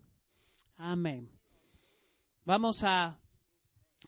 Amén. 0.78 1.30
Vamos 2.44 2.82
a 2.82 3.16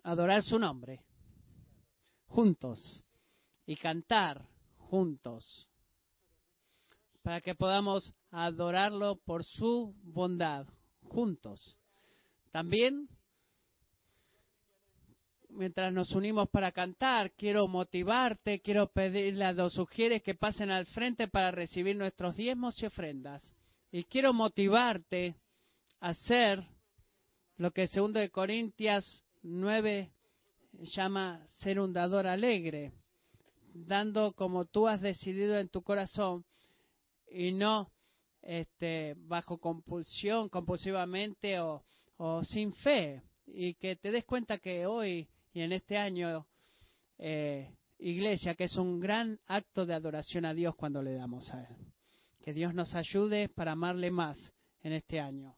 adorar 0.02 0.42
su 0.42 0.58
nombre 0.58 1.04
juntos 2.26 3.04
y 3.64 3.76
cantar 3.76 4.44
juntos 4.78 5.70
para 7.22 7.40
que 7.40 7.54
podamos 7.54 8.12
adorarlo 8.32 9.20
por 9.24 9.44
su 9.44 9.94
bondad 10.02 10.66
juntos. 11.04 11.78
También, 12.50 13.08
mientras 15.58 15.92
nos 15.92 16.12
unimos 16.12 16.48
para 16.48 16.72
cantar, 16.72 17.32
quiero 17.32 17.68
motivarte, 17.68 18.60
quiero 18.60 18.90
pedirle 18.90 19.44
a 19.44 19.52
los 19.52 19.74
sugieres 19.74 20.22
que 20.22 20.34
pasen 20.34 20.70
al 20.70 20.86
frente 20.86 21.28
para 21.28 21.50
recibir 21.50 21.96
nuestros 21.96 22.36
diezmos 22.36 22.80
y 22.82 22.86
ofrendas. 22.86 23.42
Y 23.90 24.04
quiero 24.04 24.32
motivarte 24.32 25.34
a 26.00 26.10
hacer 26.10 26.64
lo 27.56 27.72
que 27.72 27.86
segundo 27.88 28.20
de 28.20 28.30
Corintias 28.30 29.24
9 29.42 30.10
llama 30.94 31.46
ser 31.60 31.80
un 31.80 31.92
dador 31.92 32.26
alegre, 32.26 32.92
dando 33.74 34.32
como 34.32 34.64
tú 34.64 34.88
has 34.88 35.00
decidido 35.00 35.58
en 35.58 35.68
tu 35.68 35.82
corazón 35.82 36.44
y 37.30 37.52
no 37.52 37.90
este, 38.42 39.14
bajo 39.18 39.58
compulsión, 39.58 40.48
compulsivamente 40.48 41.60
o 41.60 41.82
o 42.18 42.42
sin 42.44 42.72
fe 42.74 43.22
y 43.46 43.74
que 43.74 43.96
te 43.96 44.10
des 44.10 44.24
cuenta 44.24 44.58
que 44.58 44.86
hoy 44.86 45.28
y 45.52 45.60
en 45.60 45.72
este 45.72 45.96
año, 45.96 46.46
eh, 47.18 47.74
iglesia, 47.98 48.54
que 48.54 48.64
es 48.64 48.76
un 48.76 49.00
gran 49.00 49.40
acto 49.46 49.86
de 49.86 49.94
adoración 49.94 50.44
a 50.44 50.54
Dios 50.54 50.74
cuando 50.76 51.02
le 51.02 51.14
damos 51.14 51.52
a 51.52 51.62
Él. 51.62 51.76
Que 52.40 52.52
Dios 52.52 52.74
nos 52.74 52.94
ayude 52.94 53.48
para 53.48 53.72
amarle 53.72 54.10
más 54.10 54.38
en 54.82 54.92
este 54.92 55.20
año. 55.20 55.57